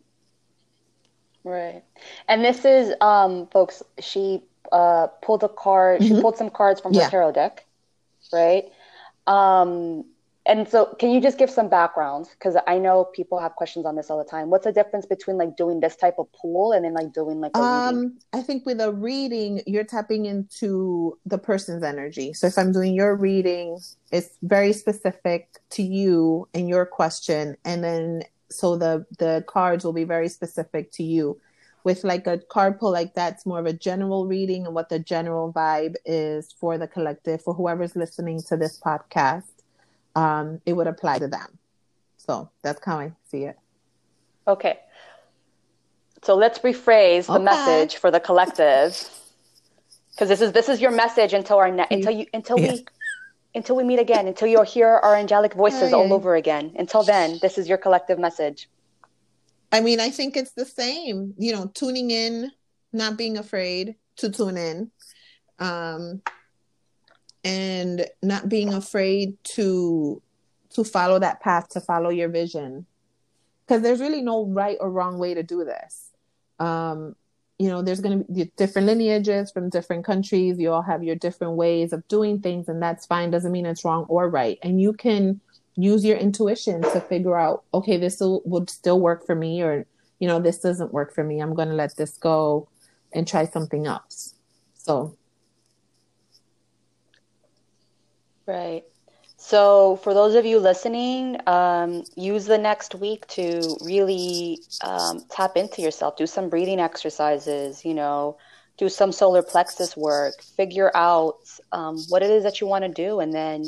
[1.44, 1.82] Right.
[2.28, 4.42] And this is, um, folks, she
[4.72, 6.16] uh, pulled a card, mm-hmm.
[6.16, 7.64] she pulled some cards from her tarot deck,
[8.32, 8.64] right?
[9.26, 10.04] Um,
[10.44, 13.94] and so can you just give some background because i know people have questions on
[13.94, 16.84] this all the time what's the difference between like doing this type of pool and
[16.84, 18.18] then like doing like a um reading?
[18.32, 22.94] i think with a reading you're tapping into the person's energy so if i'm doing
[22.94, 23.78] your reading
[24.10, 29.92] it's very specific to you and your question and then so the the cards will
[29.92, 31.40] be very specific to you
[31.84, 34.98] with like a card pull like that's more of a general reading and what the
[34.98, 39.44] general vibe is for the collective for whoever's listening to this podcast
[40.14, 41.58] um, it would apply to them.
[42.16, 43.58] So that's how I see it.
[44.46, 44.78] Okay.
[46.22, 47.44] So let's rephrase the okay.
[47.44, 48.92] message for the collective,
[50.10, 52.72] because this is this is your message until our ne- until you until yeah.
[52.72, 52.84] we
[53.54, 56.72] until we meet again, until you'll hear our angelic voices all over again.
[56.78, 58.68] Until then, this is your collective message.
[59.72, 61.34] I mean, I think it's the same.
[61.38, 62.52] You know, tuning in,
[62.92, 64.90] not being afraid to tune in.
[65.58, 66.22] Um,
[67.44, 70.22] and not being afraid to
[70.74, 72.86] to follow that path to follow your vision
[73.66, 76.10] because there's really no right or wrong way to do this
[76.60, 77.14] um,
[77.58, 81.16] you know there's going to be different lineages from different countries you all have your
[81.16, 84.80] different ways of doing things and that's fine doesn't mean it's wrong or right and
[84.80, 85.40] you can
[85.76, 89.86] use your intuition to figure out okay this will, would still work for me or
[90.18, 92.68] you know this doesn't work for me i'm going to let this go
[93.12, 94.34] and try something else
[94.74, 95.16] so
[98.46, 98.84] Right.
[99.36, 105.56] So, for those of you listening, um, use the next week to really um, tap
[105.56, 106.16] into yourself.
[106.16, 108.36] Do some breathing exercises, you know,
[108.78, 111.38] do some solar plexus work, figure out
[111.72, 113.64] um, what it is that you want to do, and then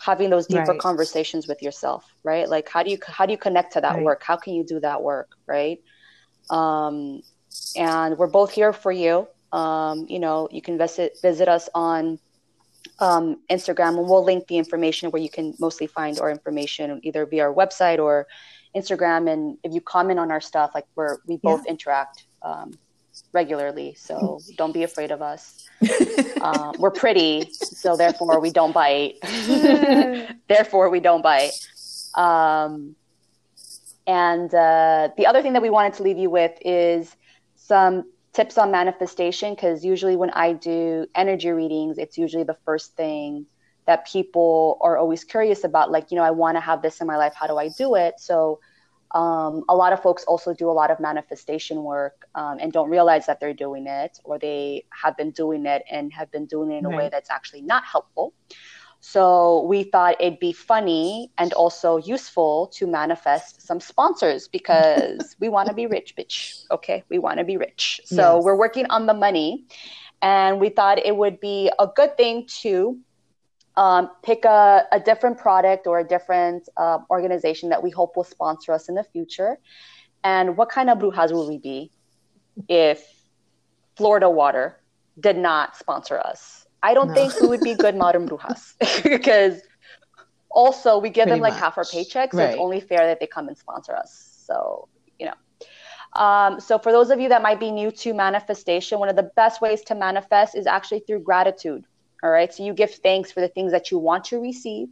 [0.00, 0.80] having those deeper right.
[0.80, 2.48] conversations with yourself, right?
[2.48, 4.02] Like, how do you how do you connect to that right.
[4.02, 4.22] work?
[4.22, 5.80] How can you do that work, right?
[6.48, 7.22] Um,
[7.76, 9.28] and we're both here for you.
[9.52, 12.18] Um, you know, you can visit visit us on
[12.98, 17.26] um, Instagram, and we'll link the information where you can mostly find our information either
[17.26, 18.26] via our website or
[18.74, 19.30] Instagram.
[19.30, 21.72] And if you comment on our stuff, like we're we both yeah.
[21.72, 22.72] interact um,
[23.32, 25.66] regularly, so don't be afraid of us.
[26.40, 29.14] uh, we're pretty, so therefore we don't bite.
[30.48, 31.52] therefore we don't bite.
[32.14, 32.96] Um,
[34.06, 37.14] and uh, the other thing that we wanted to leave you with is
[37.54, 42.96] some tips on manifestation because usually when I do energy readings, it's usually the first
[42.96, 43.46] thing
[43.86, 45.90] that people are always curious about.
[45.90, 47.34] Like, you know, I want to have this in my life.
[47.34, 48.14] How do I do it?
[48.18, 48.60] So,
[49.12, 52.90] um, a lot of folks also do a lot of manifestation work um, and don't
[52.90, 56.70] realize that they're doing it, or they have been doing it and have been doing
[56.70, 58.32] it in a way that's actually not helpful.
[59.00, 65.48] So we thought it'd be funny and also useful to manifest some sponsors because we
[65.48, 66.64] want to be rich, bitch.
[66.70, 68.00] Okay, we want to be rich.
[68.04, 68.44] So yes.
[68.44, 69.66] we're working on the money,
[70.22, 72.98] and we thought it would be a good thing to
[73.76, 78.24] um, pick a, a, different product or a different uh, organization that we hope will
[78.24, 79.58] sponsor us in the future.
[80.24, 81.90] And what kind of brujas will we be
[82.68, 83.06] if
[83.96, 84.80] Florida Water
[85.18, 86.66] did not sponsor us?
[86.82, 87.14] I don't no.
[87.14, 89.60] think we would be good modern brujas because
[90.50, 91.60] also we give Pretty them like much.
[91.60, 92.50] half our paycheck, so right.
[92.50, 94.42] it's only fair that they come and sponsor us.
[94.46, 96.20] So you know.
[96.20, 99.30] Um, so for those of you that might be new to manifestation, one of the
[99.36, 101.84] best ways to manifest is actually through gratitude.
[102.22, 104.88] All right, so you give thanks for the things that you want to receive,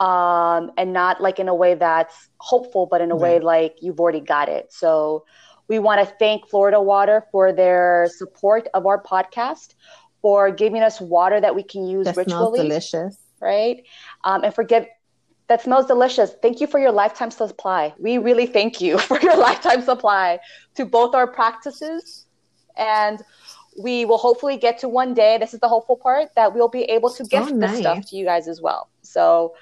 [0.00, 3.20] um, and not like in a way that's hopeful, but in a right.
[3.22, 4.72] way like you've already got it.
[4.72, 5.24] So
[5.68, 9.74] we want to thank Florida Water for their support of our podcast
[10.20, 12.58] for giving us water that we can use that ritually.
[12.58, 13.18] Smells delicious.
[13.40, 13.84] Right.
[14.24, 14.86] Um, and forgive
[15.48, 16.32] that smells delicious.
[16.40, 17.92] Thank you for your lifetime supply.
[17.98, 20.40] We really thank you for your lifetime supply
[20.76, 22.26] to both our practices.
[22.76, 23.22] And
[23.78, 26.82] we will hopefully get to one day, this is the hopeful part, that we'll be
[26.84, 27.70] able to gift oh, nice.
[27.72, 28.88] this stuff to you guys as well.
[29.02, 29.54] So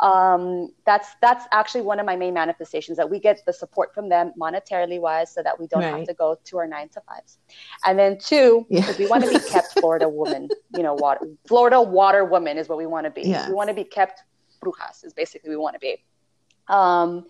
[0.00, 4.08] um, that's that's actually one of my main manifestations that we get the support from
[4.08, 5.98] them monetarily wise so that we don't right.
[5.98, 7.38] have to go to our nine to fives
[7.84, 8.90] and then two yeah.
[8.98, 12.78] we want to be kept florida woman you know water florida water woman is what
[12.78, 14.22] we want to be we want to be kept
[14.64, 16.02] brujas is basically we want to be
[16.68, 17.26] um,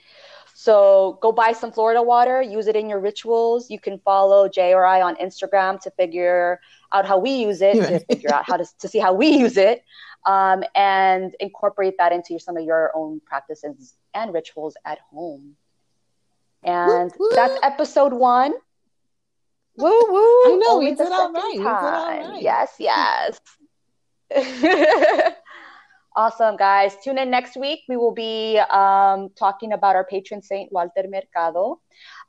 [0.61, 3.71] so go buy some Florida water, use it in your rituals.
[3.71, 6.61] You can follow Jay or I on Instagram to figure
[6.93, 9.57] out how we use it, to figure out how to, to see how we use
[9.57, 9.83] it
[10.27, 15.57] um, and incorporate that into some of your own practices and rituals at home.
[16.63, 17.37] And woo, woo.
[17.37, 18.53] that's episode one.
[19.79, 20.45] Woo woo!
[20.45, 21.53] I know we did all right.
[21.53, 22.43] We did all right.
[22.43, 23.41] Yes, yes.
[26.17, 26.97] Awesome, guys.
[27.05, 27.81] Tune in next week.
[27.89, 31.81] We will be um, talking about our patron saint, Walter Mercado.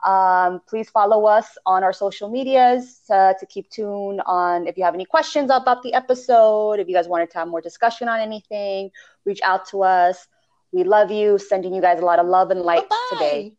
[0.06, 4.84] Um, please follow us on our social medias to, to keep tuned on if you
[4.84, 8.20] have any questions about the episode, if you guys wanted to have more discussion on
[8.20, 8.92] anything,
[9.26, 10.28] reach out to us.
[10.72, 11.38] We love you.
[11.38, 13.18] Sending you guys a lot of love and light Bye-bye.
[13.18, 13.54] today.